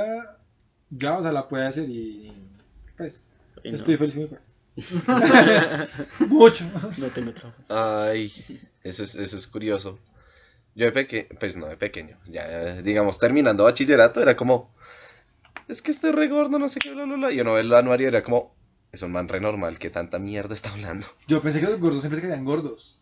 [0.89, 2.31] ya, o sea, la puede hacer y.
[2.97, 3.23] Pues,
[3.63, 4.45] y no, estoy feliz con mi cuerpo.
[6.29, 6.65] Mucho.
[6.97, 7.69] no tengo trabajos.
[7.69, 8.31] Ay,
[8.83, 9.99] eso es, eso es curioso.
[10.73, 14.73] Yo de pequeño, pues no de pequeño, ya digamos terminando bachillerato era como,
[15.67, 17.31] es que estoy re gordo, no sé qué, bla, bla, bla.
[17.31, 18.55] Y uno ve el anuario era como,
[18.91, 21.07] es un man re normal, que tanta mierda está hablando.
[21.27, 23.01] Yo pensé que los gordos siempre se quedaban gordos.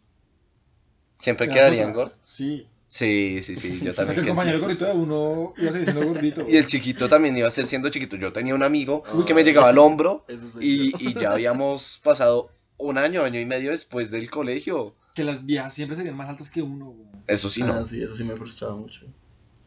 [1.15, 2.17] ¿Siempre quedarían gordos?
[2.23, 2.67] Sí.
[2.89, 6.45] Sí, sí, sí, yo también el compañero gordito de uno iba a seguir siendo gordito.
[6.49, 8.15] Y el chiquito también iba a ser siendo chiquito.
[8.17, 11.31] Yo tenía un amigo Uy, que me llegaba al hombro Eso soy y, y ya
[11.31, 14.95] habíamos pasado un año, año y medio después del colegio.
[15.13, 16.95] Que las viejas siempre serían más altas que uno.
[17.27, 17.73] Eso sí, no.
[17.73, 19.01] Ah, sí, eso sí me frustraba mucho.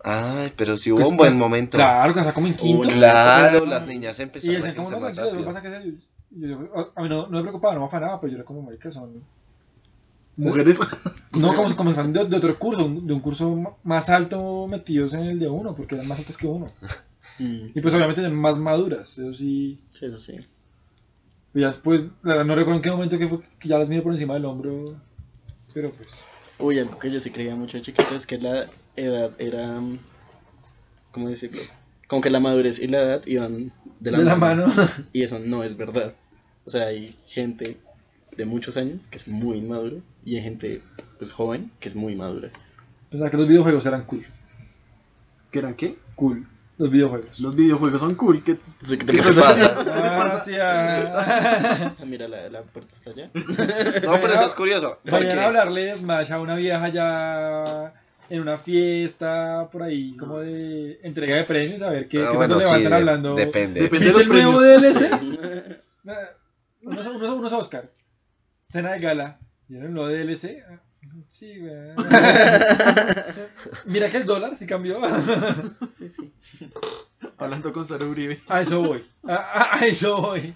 [0.05, 1.77] Ay, pero sí hubo Pues, un buen pues, momento.
[1.79, 2.89] Claro, que o sea, como en quinto.
[2.89, 5.45] Uy, Claro, las niñas Y empezaron a decían, como crecer más rápido.
[5.47, 8.45] pasa yo- yo- a mí no, no me preocupaba, no me afanaba, pero yo era
[8.45, 9.23] como, marica, son...
[10.37, 10.79] Mujeres.
[11.35, 15.15] No, como, como si fueran de, de otro curso, de un curso más alto metidos
[15.15, 16.67] en el de uno, porque eran más altas que uno.
[17.39, 19.81] Mm, Y pues obviamente eran más maduras, eso sí.
[19.89, 20.35] sí, eso sí.
[21.55, 23.89] Y ya después, la verdad, no recuerdo en qué momento que, fue, que ya las
[23.89, 24.95] miré por encima del hombro,
[25.73, 26.21] pero pues...
[26.59, 28.67] Uy, algo que yo sí creía mucho de chiquito es que la
[28.97, 29.81] edad era.
[31.13, 31.61] ¿Cómo decirlo?
[32.09, 34.73] Como que la madurez y la edad iban de la, de la mano.
[35.15, 36.13] Y eso no es verdad.
[36.67, 37.79] O sea, hay gente
[38.37, 40.83] de muchos años que es muy inmaduro y hay gente
[41.19, 42.51] pues joven que es muy madura.
[43.13, 44.25] o sea, que los videojuegos eran cool.
[45.51, 45.99] ¿Qué eran qué?
[46.15, 46.47] Cool.
[46.79, 47.39] Los videojuegos.
[47.41, 48.43] Los videojuegos son cool.
[48.43, 49.75] ¿Qué Sí, ¿qué te ¿Qué te pasa?
[49.75, 50.51] pasa?
[50.61, 51.95] Ah, ah.
[52.01, 53.31] Ah, Mira, la, la puerta está allá.
[53.35, 54.99] No, pero eso es curioso.
[55.05, 57.93] Vayan a hablarle de Smash a una vieja ya
[58.31, 62.37] en una fiesta por ahí como de entrega de premios a ver qué, Ah, qué
[62.39, 63.35] bueno, tanto sí, levantan hablando.
[63.35, 63.83] Depende.
[63.83, 64.07] Depende.
[64.07, 64.61] ¿Viste de el los nuevo.
[64.63, 65.83] DLC?
[66.09, 66.31] Ah,
[66.83, 67.89] unos, unos, unos Oscar.
[68.63, 69.39] Cena de gala.
[69.69, 70.63] ¿Vieron el nuevo DLC?
[70.69, 70.81] Ah,
[71.29, 71.73] Sí, güey.
[73.87, 75.01] Mira que el dólar sí cambió.
[75.91, 76.33] Sí, sí.
[77.39, 78.41] Hablando con Sara Uribe.
[78.49, 79.05] A eso voy.
[79.25, 80.55] A, a- a eso voy.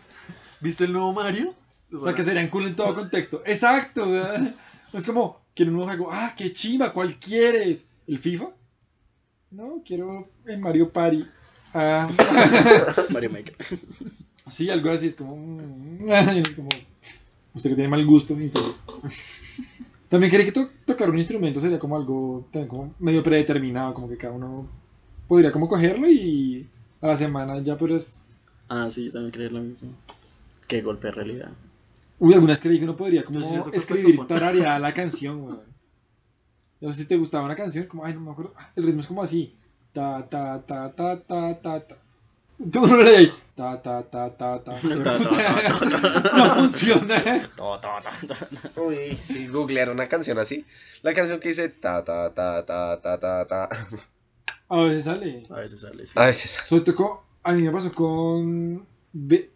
[0.61, 1.55] ¿Viste el nuevo Mario?
[1.93, 3.43] O sea, que serían cool en todo contexto.
[3.45, 4.55] Exacto, ¿verdad?
[4.93, 6.09] Es como, quiero un nuevo juego.
[6.13, 7.89] Ah, qué chima, ¿cuál quieres?
[8.07, 8.51] ¿El FIFA?
[9.51, 11.27] No, quiero el Mario Party.
[11.75, 12.09] Ah,
[13.11, 13.57] Mario Maker.
[14.47, 15.09] sí, algo así.
[15.09, 16.69] Es como, mm, es como,
[17.57, 18.85] usted que tiene mal gusto, entonces.
[20.09, 24.09] También cree que to- tocar un instrumento sería como algo también como medio predeterminado, como
[24.09, 24.69] que cada uno
[25.27, 26.69] podría como cogerlo y
[27.01, 28.21] a la semana ya, pero es
[28.69, 29.91] Ah, sí, yo también creía lo mismo.
[30.69, 31.51] Qué golpe de realidad.
[32.19, 35.61] Uy, algunas que dije que uno podría como Yo escribir tarareada la canción, weón.
[36.81, 38.55] No sé si te gustaba una canción, como, ay, no me acuerdo.
[38.77, 39.55] El ritmo es como así.
[39.93, 41.99] Ta, ta, ta, ta, ta, ta, ta.
[42.73, 43.33] Tú no le ahí.
[43.55, 44.75] Ta, ta, ta, ta, ta.
[44.81, 47.51] Ta, ta, ta, No funciona.
[48.77, 50.65] Uy, sí, googlear una canción así.
[51.03, 53.69] La canción que dice ta ta ta ta ta ta ta.
[54.69, 55.43] A veces sale.
[55.51, 56.13] A veces sale, sí.
[56.17, 56.59] A veces.
[56.67, 58.87] Sobre tocó, a mí me pasó con.
[59.13, 59.51] Be-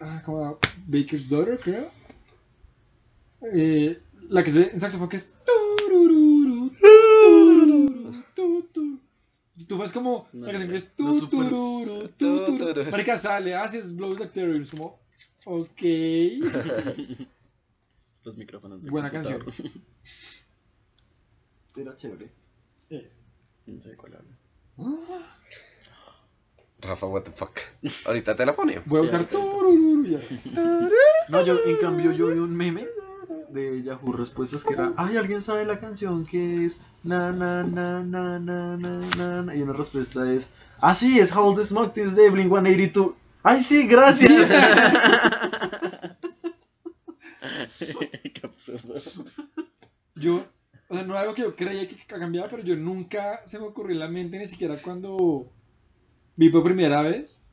[0.00, 0.58] ah, ¿cómo va?
[0.86, 1.90] Baker's Daughter, creo.
[3.52, 5.34] Eh, la que es de- en saxofón que es.
[5.78, 8.98] turururu, turururu, tu, tu.
[9.84, 10.96] Ves como No, la canción que es.
[10.96, 12.56] tu, tururu, tu, tu.
[12.58, 12.90] tururu.
[12.90, 14.98] Marica sale, haces blows actor y es como.
[15.44, 15.82] Ok.
[18.24, 18.80] Los micrófonos.
[18.80, 19.44] del Buena computador.
[21.76, 22.32] Era chévere.
[22.88, 23.26] Es.
[23.66, 24.38] No sé cuál habla.
[26.80, 27.60] Rafa, what the fuck.
[28.06, 28.80] Ahorita te la pone.
[28.86, 29.20] Voy a buscar.
[29.20, 29.36] ahorita.
[29.38, 30.50] turururu, ya ves.
[31.28, 32.86] No, yo en cambio yo vi un meme
[33.54, 36.78] de Yahoo Respuestas que era, ay, ¿alguien sabe la canción que es?
[37.04, 39.54] Na, na, na, na, na, na, na.
[39.54, 40.50] Y una respuesta es,
[40.80, 43.14] ah, sí, es How the Smoke This de Blink 182.
[43.44, 44.50] Ay, sí, gracias.
[47.78, 48.94] Qué absurdo.
[50.16, 50.44] Yo,
[50.88, 53.66] o sea, no era algo que yo creía que cambiaba, pero yo nunca se me
[53.66, 55.46] ocurrió en la mente, ni siquiera cuando
[56.36, 57.44] vi por primera vez,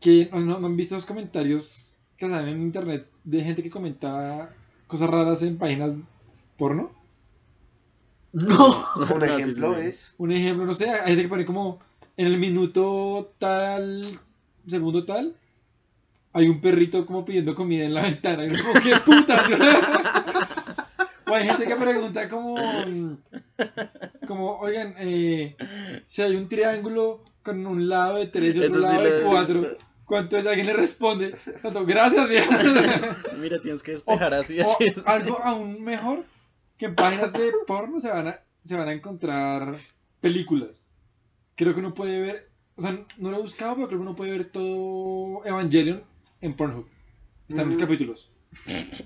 [0.00, 4.48] que no, no han visto los comentarios que salen en internet de gente que comentaba
[4.86, 5.98] cosas raras en páginas
[6.56, 6.90] porno.
[8.32, 8.84] no.
[8.96, 9.88] Un sí, ejemplo sí, sí.
[9.88, 10.14] es.
[10.18, 11.78] Un ejemplo, no sé, hay gente que pone como
[12.16, 14.18] en el minuto tal,
[14.66, 15.36] segundo tal,
[16.32, 18.44] hay un perrito como pidiendo comida en la ventana.
[18.44, 19.50] Y es como, ¿qué putas?
[21.30, 22.56] o hay gente que pregunta como,
[24.26, 25.56] como oigan, eh,
[26.04, 29.60] si hay un triángulo con un lado de tres y otro Eso lado de cuatro,
[29.60, 29.76] visto.
[30.06, 30.46] ¿Cuánto es?
[30.46, 33.16] Alguien le responde, tanto, gracias, vieja.
[33.38, 34.92] Mira, tienes que despejar así, O así.
[35.04, 36.24] algo aún mejor,
[36.78, 39.74] que en páginas de porno se van a, se van a encontrar
[40.20, 40.90] películas.
[41.54, 44.16] Creo que uno puede ver, o sea, no lo he buscado, pero creo que uno
[44.16, 46.02] puede ver todo Evangelion
[46.40, 46.86] en Pornhub.
[47.48, 47.80] Están los Mm.
[47.80, 48.30] capítulos.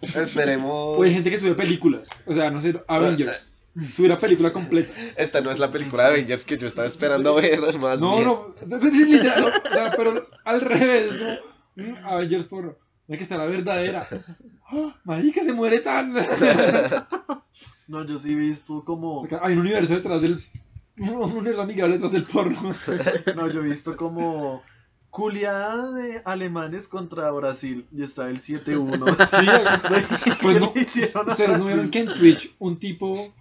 [0.02, 0.98] Esperemos.
[0.98, 3.56] O hay gente que sube películas, o sea, no sé, Avengers.
[3.92, 4.92] Sube la película completa.
[5.16, 7.60] Esta no es la película de Avengers que yo estaba esperando ver.
[7.78, 8.24] Más No, bien.
[8.26, 8.54] no,
[9.06, 11.16] literal, o sea, pero al revés,
[11.76, 12.74] como, mm, Avengers porno.
[13.08, 14.06] Hay que estar la verdadera.
[14.68, 14.96] ¡Ah!
[15.04, 16.14] Marica, se muere tan.
[17.88, 20.40] No, yo sí he visto como, Hay un universo detrás del.
[20.96, 22.72] Un universo amigable detrás del porno.
[23.36, 24.62] no, yo he visto como
[25.10, 29.26] culiada de alemanes contra Brasil y está el 7-1.
[29.26, 29.46] Sí,
[30.40, 30.72] pues ¿Qué no.
[31.26, 33.34] Ustedes no vieron que en Twitch un tipo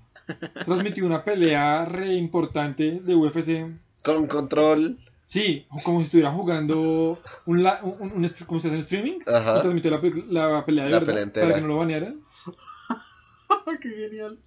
[0.65, 3.65] transmitió una pelea re importante de UFC.
[4.03, 4.97] Con control.
[5.25, 9.19] Sí, como si estuviera jugando un, la- un, un, como si en streaming.
[9.25, 9.61] Y Ajá.
[9.61, 11.45] transmitió la, la pelea de La verdad pelea entera.
[11.47, 12.21] para que no lo banearan.
[13.81, 14.39] Qué genial.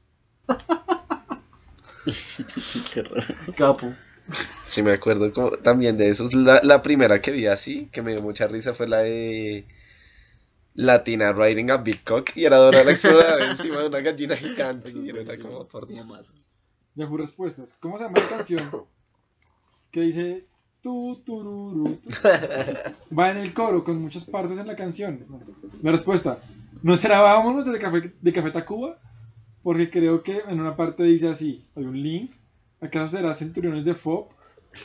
[2.92, 3.22] Qué raro.
[3.56, 3.92] Capo.
[4.66, 6.34] Sí, me acuerdo como- también de esos.
[6.34, 9.66] La, la primera que vi así, que me dio mucha risa, fue la de
[10.74, 14.90] Latina riding a Big Cock y era Dora la exploradora encima de una gallina gigante.
[14.90, 16.32] Y era como, por Dios.
[16.94, 17.74] Yahoo Respuestas.
[17.74, 18.70] ¿Cómo se llama la canción?
[19.90, 20.46] Que dice.
[20.82, 22.10] Tu, tururu, tu.
[23.16, 25.24] Va en el coro con muchas partes en la canción.
[25.80, 26.40] La respuesta.
[26.82, 28.98] ¿No será vámonos de Café, de Café Tacuba?
[29.62, 31.64] Porque creo que en una parte dice así.
[31.76, 32.32] Hay un link.
[32.80, 34.30] ¿Acaso será Centuriones de FOB?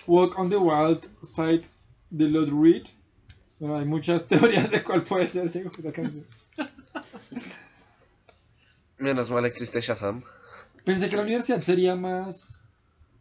[0.05, 1.63] Walk on the Wild Side
[2.11, 2.85] de Lord Reed.
[3.59, 5.49] Bueno, hay muchas teorías de cuál puede ser
[5.83, 6.25] la canción.
[8.97, 10.23] Menos mal existe Shazam.
[10.83, 12.63] Pensé que la universidad sería más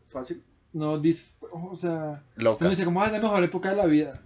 [0.05, 0.43] Fácil.
[0.73, 2.65] no, dis- o sea, Loca.
[2.65, 4.23] no dice como "Ah, es la mejor época de la vida.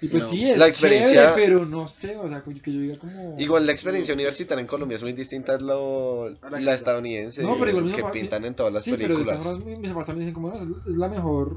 [0.00, 0.28] Y pues No.
[0.30, 3.34] sí, es La experiencia- chévere, pero no sé, o sea, que yo diga como...
[3.38, 7.56] Igual la experiencia universitaria en Colombia es muy distinta a, lo- A la estadounidense No,
[7.58, 9.42] pero igual que papá- pintan en todas las sí, pero de películas.
[9.42, 11.56] todas formas, mis papás también dicen como, "No, es, es la mejor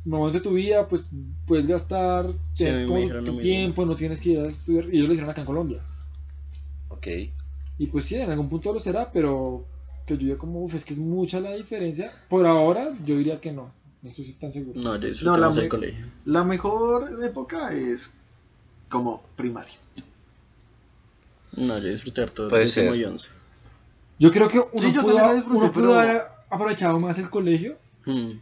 [0.00, 1.08] op- momento de tu vida, pues
[1.46, 4.84] puedes gastar, Sí, como tiempo, no tienes que ir a estudiar.
[4.86, 5.80] Y ellos lo hicieron acá en Colombia.
[6.88, 7.06] Ok.
[7.78, 9.64] Y pues sí, en algún punto lo será, pero
[10.06, 12.12] que yo diga como, "Uf, es que es mucha la diferencia.
[12.28, 13.70] Por ahora, yo diría que no.
[14.02, 14.80] No estoy tan seguro.
[14.80, 16.06] No, yo disfruté No, la más el colegio.
[16.24, 18.14] La mejor época es
[18.88, 19.74] como primaria.
[21.56, 22.94] No, yo disfruté harto Puede ser.
[22.96, 23.28] y once.
[24.18, 26.98] Yo creo que uno, Sí, yo pudo, también la disfruté, uno pudo pero- haber aprovechado
[26.98, 27.76] más el colegio.
[28.06, 28.32] Hmm.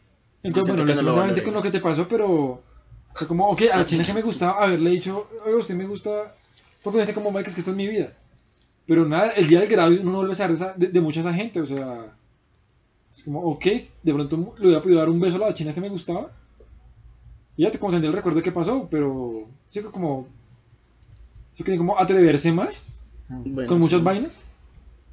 [0.42, 2.62] En Yo cuanto, siento bueno, no lo con lo que te pasó, pero
[3.14, 6.34] fue como, ok, a la china que me gustaba haberle dicho, oye, usted me gusta,
[6.82, 8.12] porque dice como, Mike, es que esta es mi vida.
[8.86, 11.34] Pero nada, el día del grado uno no vuelve a saber de, de, mucha esa
[11.34, 12.14] gente, o sea,
[13.12, 13.64] es como, ok,
[14.02, 16.30] de pronto le hubiera podido dar un beso a la china que me gustaba.
[17.56, 20.28] Y ya te como el recuerdo de qué pasó, pero sí que como,
[21.52, 24.04] sí que como atreverse más Bueno, con muchas sí.
[24.04, 24.42] vainas.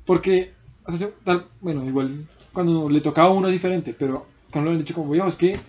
[0.05, 0.53] Porque,
[0.86, 4.71] o sea, se- tal- bueno, igual cuando le tocaba a uno es diferente, pero cuando
[4.71, 5.59] lo han dicho como, "Viejo, es que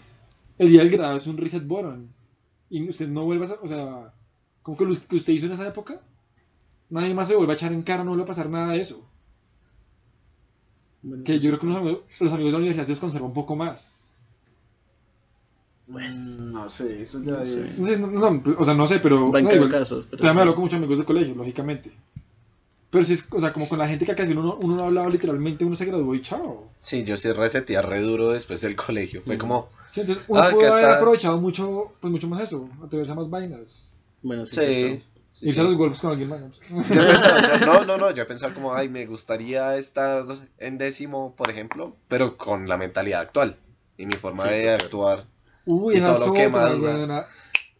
[0.59, 2.09] el día del grado es un reset button.
[2.71, 4.13] Y usted no vuelve a, o sea,
[4.63, 6.01] como que lo que usted hizo en esa época,
[6.91, 9.05] nadie más se vuelve a echar en cara, no vuelve a pasar nada de eso.
[11.03, 11.61] Bueno, Que sí, yo creo sí.
[11.61, 14.17] que los amigos, los amigos de la universidad se los conserva un poco más.
[15.89, 17.63] Mm, no sé, eso ya No sé.
[17.63, 17.79] es.
[17.81, 19.31] No sé, no, no, o sea, no sé, pero...
[19.33, 19.97] Va en no, igual- caso.
[20.11, 21.93] Pero Todavía me hablo con muchos amigos de colegio, lógicamente.
[22.91, 25.09] Pero sí es, o sea, como con la gente que casi uno, uno no hablaba
[25.09, 26.69] literalmente, uno se graduó y chao.
[26.79, 29.23] Sí, yo sí reseteé re duro después del colegio.
[29.25, 29.39] Fue Mm.
[29.39, 33.13] como, Sí, entonces uno Ah, pudo haber está- aprovechado mucho, pues mucho más eso, atreverse
[33.13, 34.01] a más vainas.
[34.23, 34.55] Bueno, sí.
[34.55, 35.03] sí.
[35.43, 35.61] Irse sí.
[35.61, 36.41] a los golpes con alguien más.
[36.69, 36.77] Yo
[37.07, 40.25] pensaba, no, no, no, yo pensaba como, ay, me gustaría estar
[40.59, 43.57] en décimo, por ejemplo, pero con la mentalidad actual
[43.99, 45.25] y mi forma Sí, de actuar.
[45.67, 47.27] Uy, Y esa todo es lo que otra, a-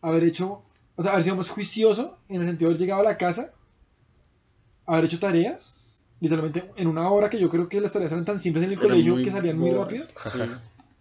[0.03, 0.63] Haber hecho,
[0.97, 3.53] o sea, haber sido más juicioso en el sentido de haber llegado a la casa,
[4.87, 8.39] haber hecho tareas, literalmente en una hora que yo creo que las tareas eran tan
[8.41, 10.39] simples en el Eran colegio que salían muy rápido, Sí.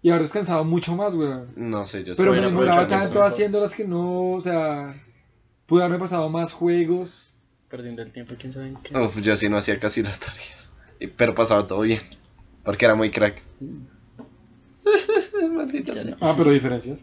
[0.02, 1.48] y haber descansado mucho más, weón.
[1.56, 4.94] No sé, yo Pero me demoraba aprovechado tanto haciéndolas que no, o sea,
[5.66, 7.30] pude haberme pasado más juegos.
[7.70, 8.98] Perdiendo el tiempo, quién sabe en qué.
[8.98, 10.72] Uf, yo sí no hacía casi las tareas.
[11.18, 12.00] Pero pasaba todo bien.
[12.64, 13.42] Porque era muy crack.
[15.52, 16.12] Maldita sea.
[16.12, 16.18] no.
[16.22, 16.98] Ah, pero diferencia.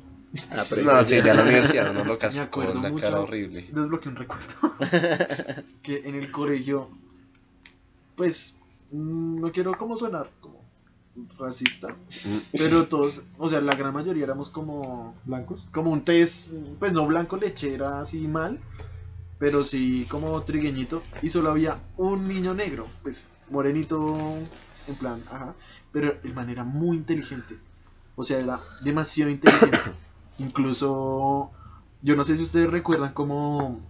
[0.51, 3.05] Ah, pero No, sí, ya en la universidad uno lo Me acuerdo con la mucho.
[3.05, 3.67] cara horrible.
[3.71, 4.55] Desbloqueé un recuerdo.
[5.83, 6.89] que en el colegio,
[8.17, 8.57] pues,
[8.91, 10.63] no quiero como sonar como
[11.39, 11.89] racista,
[12.25, 12.39] Mm.
[12.53, 15.67] pero todos, o sea, la gran mayoría éramos como, Blancos.
[15.73, 18.59] como un test, pues no blanco lechera así mal,
[19.39, 24.33] pero sí como trigueñito, y solo había un niño negro, pues morenito,
[24.87, 25.55] en plan, ajá,
[25.93, 27.57] pero el man era muy inteligente,
[28.17, 29.77] o sea, era demasiado inteligente,
[30.39, 31.51] incluso,
[32.03, 33.81] yo no sé si ustedes recuerdan como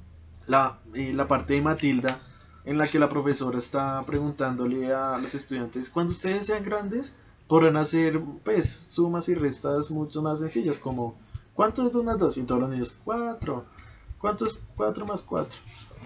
[0.47, 2.21] la, eh, la parte de Matilda,
[2.65, 7.15] en la que la profesora está preguntándole a los estudiantes, cuando ustedes sean grandes,
[7.49, 11.17] podrán hacer, pues, sumas y restas mucho más sencillas, como,
[11.55, 12.37] ¿cuánto es 2 más 2?
[12.39, 13.65] Y todos los niños, 4.
[14.19, 15.59] ¿Cuánto es 4 más 4?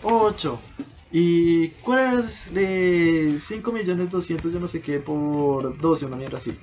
[0.02, 0.58] 8.
[1.12, 6.38] ¿Y cuál es de 5 millones 200, yo no sé qué, por 12, una mierda
[6.38, 6.58] así?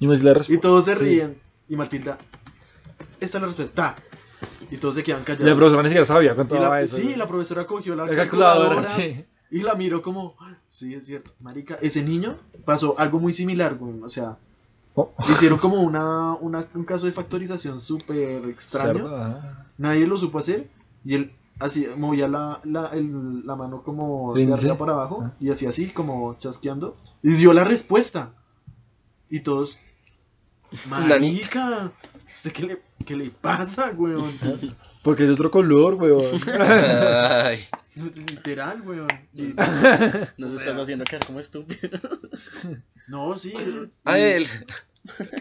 [0.00, 1.00] Y me la Y todos se Sí.
[1.00, 1.38] ríen.
[1.68, 2.16] Y Matilda,
[3.20, 3.94] esta es la respuesta.
[4.70, 5.46] Y todos se quedan Y callados.
[5.48, 6.96] la profesora ni siquiera sabía cuánto Y la- eso.
[6.96, 9.24] sí, la profesora cogió la, La calculadora, sí.
[9.50, 10.36] y la miró como,
[10.68, 14.36] sí, es cierto, marica, ese niño pasó algo muy similar, güey, o sea,
[14.94, 15.12] Oh.
[15.30, 19.64] hicieron como una, una- un caso de factorización súper extraño, ah.
[19.78, 20.68] nadie lo supo hacer,
[21.04, 24.78] y él así movía la, la, el- la mano como Sí, de arriba sí.
[24.78, 25.32] para abajo, Ah.
[25.40, 28.32] y hacía así, como chasqueando, y dio la respuesta,
[29.30, 29.78] y todos,
[30.88, 31.92] marica,
[32.34, 34.32] ¿usted qué le, qué le pasa, weón?
[35.02, 36.24] Porque es de otro color, weón.
[36.60, 37.64] Ay,
[37.96, 39.08] Literal, weón.
[40.36, 41.98] Nos estás haciendo quedar como estúpido.
[43.06, 43.54] no, sí.
[44.04, 44.46] a y- él.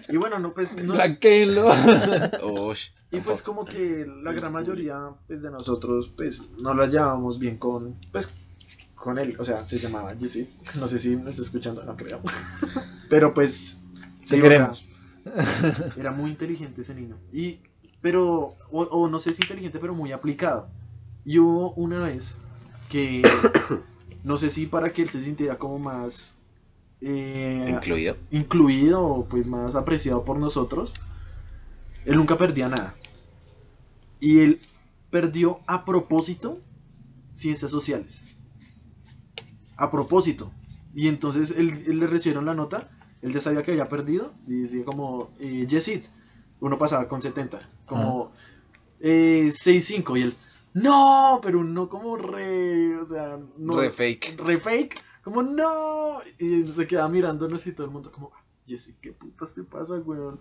[0.07, 0.93] Y bueno, no, pues, no.
[0.93, 1.69] Blanqueenlo.
[3.11, 7.57] Y pues como que la gran mayoría pues, de nosotros pues no la llevábamos bien
[7.57, 8.33] con pues
[8.95, 10.47] con él, o sea, se llamaba Jesse.
[10.75, 12.21] No sé si me está escuchando, no creo.
[13.09, 13.79] Pero pues
[14.23, 14.83] sí, queremos.
[15.97, 17.17] era muy inteligente ese niño.
[17.31, 17.59] Y
[18.01, 20.69] pero o, o no sé si inteligente, pero muy aplicado.
[21.25, 22.37] Y hubo una vez
[22.89, 23.21] que
[24.23, 26.37] no sé si para que él se sintiera como más
[27.01, 28.17] eh, incluido.
[28.31, 30.93] incluido pues más apreciado por nosotros,
[32.05, 32.95] él nunca perdía nada.
[34.19, 34.61] Y él
[35.11, 36.59] perdió a propósito
[37.33, 38.23] ciencias sociales.
[39.75, 40.51] A propósito.
[40.95, 42.89] Y entonces él, él le recibieron la nota
[43.21, 46.05] él ya sabía que había perdido y decía como, eh, yes it.
[46.59, 48.31] Uno pasaba con 70, como
[48.99, 50.35] eh, 6-5 y él,
[50.73, 54.39] no, pero no como re, o sea, no, Re fake.
[54.43, 58.31] re fake, como no, y se quedaba mirándonos y todo el mundo como,
[58.65, 60.39] Jesse, ¿qué putas te pasa, weón?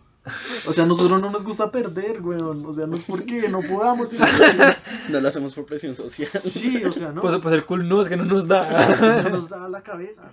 [0.66, 3.60] O sea, a nosotros no nos gusta perder, weón, o sea, no es porque no
[3.60, 4.24] podamos, sino
[5.06, 6.28] que- No lo hacemos por presión social.
[6.30, 9.22] sí, o sea, no, Pues, pues el cool no, es que no nos da.
[9.22, 10.32] no nos da la cabeza.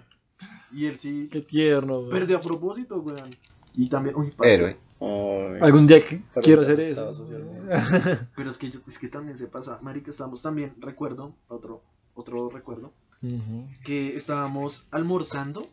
[0.73, 2.11] Y él sí Qué tierno, güey.
[2.11, 3.29] perdió a propósito, weón.
[3.75, 4.77] Y también, uy, parce, Héroe.
[4.99, 5.59] Ay.
[5.61, 7.11] Algún día que- quiero hacer eso.
[8.35, 11.81] Pero es que, yo, es que también se pasa, marica, estábamos también, recuerdo, otro,
[12.13, 13.67] otro recuerdo, Ujú.
[13.83, 15.67] que estábamos almorzando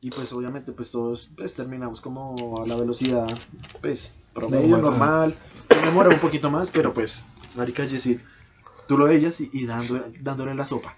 [0.00, 3.26] y pues obviamente pues todos pues terminamos como a la velocidad
[3.80, 5.36] pues promedio, Normal, normal,
[5.70, 7.24] me demora un poquito más, pero pues,
[7.56, 8.18] marica Yesid,
[8.88, 10.96] tú lo veías y, y dando- dándole la sopa,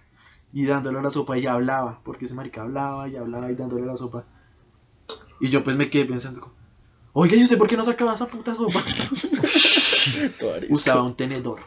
[0.55, 3.97] y dándole la sopa y hablaba, porque ese marica hablaba y hablaba y dándole la
[3.97, 4.25] sopa,
[5.41, 6.55] y yo pues me quedé pensando, como,
[7.13, 8.81] oiga, yo sé por qué no sacaba esa puta sopa,
[10.39, 11.61] Todo usaba un tenedor,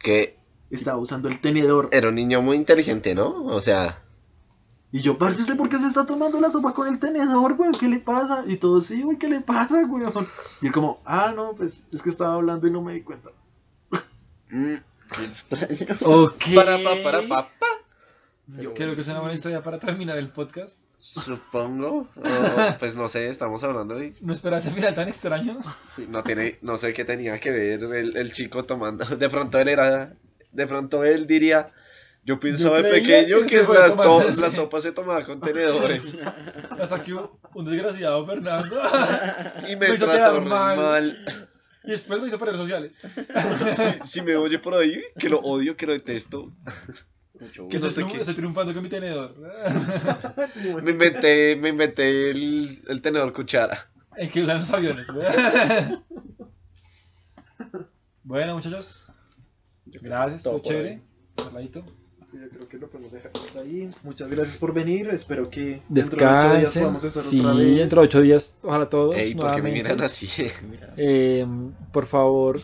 [0.00, 0.36] Que
[0.70, 3.44] estaba usando el tenedor, era un niño muy inteligente, ¿no?
[3.46, 4.02] O sea,
[4.90, 7.74] Y yo, parce, ¿usted por qué se está tomando la sopa con el tenedor, weón?
[7.74, 8.44] ¿Qué le pasa?
[8.48, 10.12] Y todos, sí, güey, ¿qué le pasa, weón?
[10.60, 13.30] Y él como, ah, no, pues es que estaba hablando y no me di cuenta.
[14.50, 14.74] mm,
[15.14, 15.96] Qué extraño.
[16.04, 16.44] Ok.
[16.54, 17.66] para pa, para pa, pa,
[18.60, 20.80] Yo creo que es una buena historia para terminar el podcast.
[20.98, 22.08] supongo.
[22.16, 25.58] O, pues no sé, estamos hablando y No esperaba ese final tan extraño.
[25.94, 26.06] Sí.
[26.10, 29.04] no tiene, no sé qué tenía que ver el, el chico tomando.
[29.04, 30.12] De pronto él era,
[30.52, 31.70] de pronto él diría,
[32.24, 34.40] yo pensaba de pequeño que que, las to- así".
[34.40, 36.16] la sopa se tomaba con tenedores
[36.80, 38.76] Hasta que un un desgraciado Fernando.
[39.68, 40.76] y me Me trató mal.
[40.76, 41.48] mal.
[41.86, 43.00] Y después me hizo redes sociales.
[44.02, 46.52] Si, si me oye por ahí, que lo odio, que lo detesto.
[47.38, 48.20] Mucho Que No estoy, sé triun- qué.
[48.20, 49.34] estoy triunfando con mi tenedor.
[50.82, 53.90] Me inventé, me inventé el, el tenedor cuchara.
[54.16, 55.08] En que usan los aviones.
[58.22, 59.04] bueno, muchachos.
[59.86, 61.02] Gracias, todo por chévere.
[61.56, 61.70] ahí.
[62.40, 63.90] Yo creo que lo podemos dejar hasta ahí.
[64.02, 65.08] Muchas gracias por venir.
[65.08, 66.82] Espero que dentro de ocho días Descansen.
[66.82, 67.76] podamos estar Sí, otra vez.
[67.76, 69.16] dentro de ocho días, ojalá todos.
[69.16, 70.28] Ey, ¿por qué me miran así?
[70.96, 71.46] Eh,
[71.92, 72.60] por favor,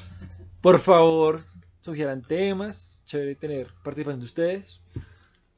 [0.60, 1.42] por favor,
[1.80, 3.02] sugieran temas.
[3.06, 4.80] Chévere tener participación de ustedes.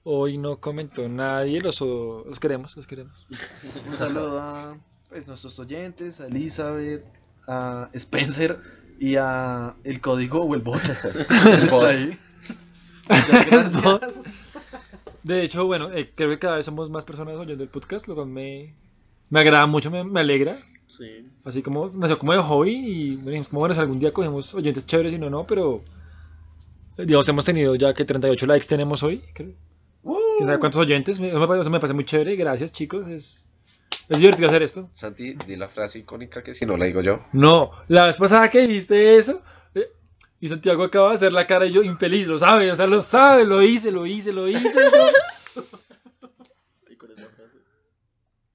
[0.05, 3.27] Hoy no comentó nadie, los, los queremos, los queremos.
[3.89, 4.77] Un saludo a
[5.09, 7.05] pues, nuestros oyentes, a Elizabeth,
[7.49, 8.59] a Spencer
[9.01, 10.81] y a el código o el bot.
[11.47, 12.19] Él está ahí.
[13.09, 14.22] Muchas gracias.
[15.22, 18.14] De hecho, bueno, eh, creo que cada vez somos más personas oyendo el podcast, lo
[18.14, 18.74] cual me,
[19.30, 20.57] me agrada mucho, me, me alegra.
[20.86, 21.26] sí.
[21.44, 24.86] Así como, nació como de hobby y dijimos, como, bueno, si algún día cogemos oyentes
[24.86, 25.82] chéveres y no, no, pero
[26.98, 29.22] eh, digamos, hemos tenido ya que 38 likes tenemos hoy.
[29.34, 29.52] Creo.
[30.36, 31.18] ¿Quién sabe cuántos oyentes?
[31.20, 32.36] Me- Eso me, parece- eso me parece muy chévere.
[32.36, 33.07] Gracias, chicos.
[33.09, 33.46] Es,
[34.09, 34.88] es divertido hacer esto.
[34.92, 37.20] Santi, di la frase icónica que si no la digo yo.
[37.32, 39.40] No, la vez pasada que dijiste eso,
[40.45, 43.01] y Santiago acaba de hacer la cara y yo infeliz, lo sabe, o sea, lo
[43.01, 44.61] sabe, lo hice, lo hice, lo hice.
[44.74, 45.62] yo-
[46.90, 47.57] ¿Y cuál es la frase?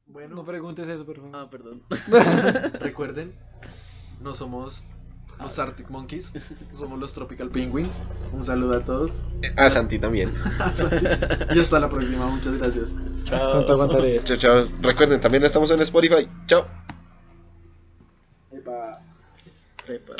[0.05, 1.31] Bueno, No preguntes eso, por favor.
[1.33, 1.81] Ah, perdón.
[2.79, 3.33] recuerden,
[4.21, 4.83] no somos
[5.39, 6.31] los Arctic Monkeys,
[6.75, 8.03] somos los Tropical Penguins.
[8.33, 9.23] Un saludo a todos.
[9.57, 10.31] A Santi también.
[11.55, 12.27] Y hasta la próxima.
[12.27, 12.95] Muchas gracias.
[13.23, 13.51] Chao.
[13.53, 14.35] ¿Cuánto aguantaré esto?
[14.35, 14.73] Chao, chao.
[14.83, 16.27] Recuerden, también estamos en Spotify.
[16.45, 16.67] Chao.
[18.51, 19.01] Epa.
[19.87, 20.13] Trepa.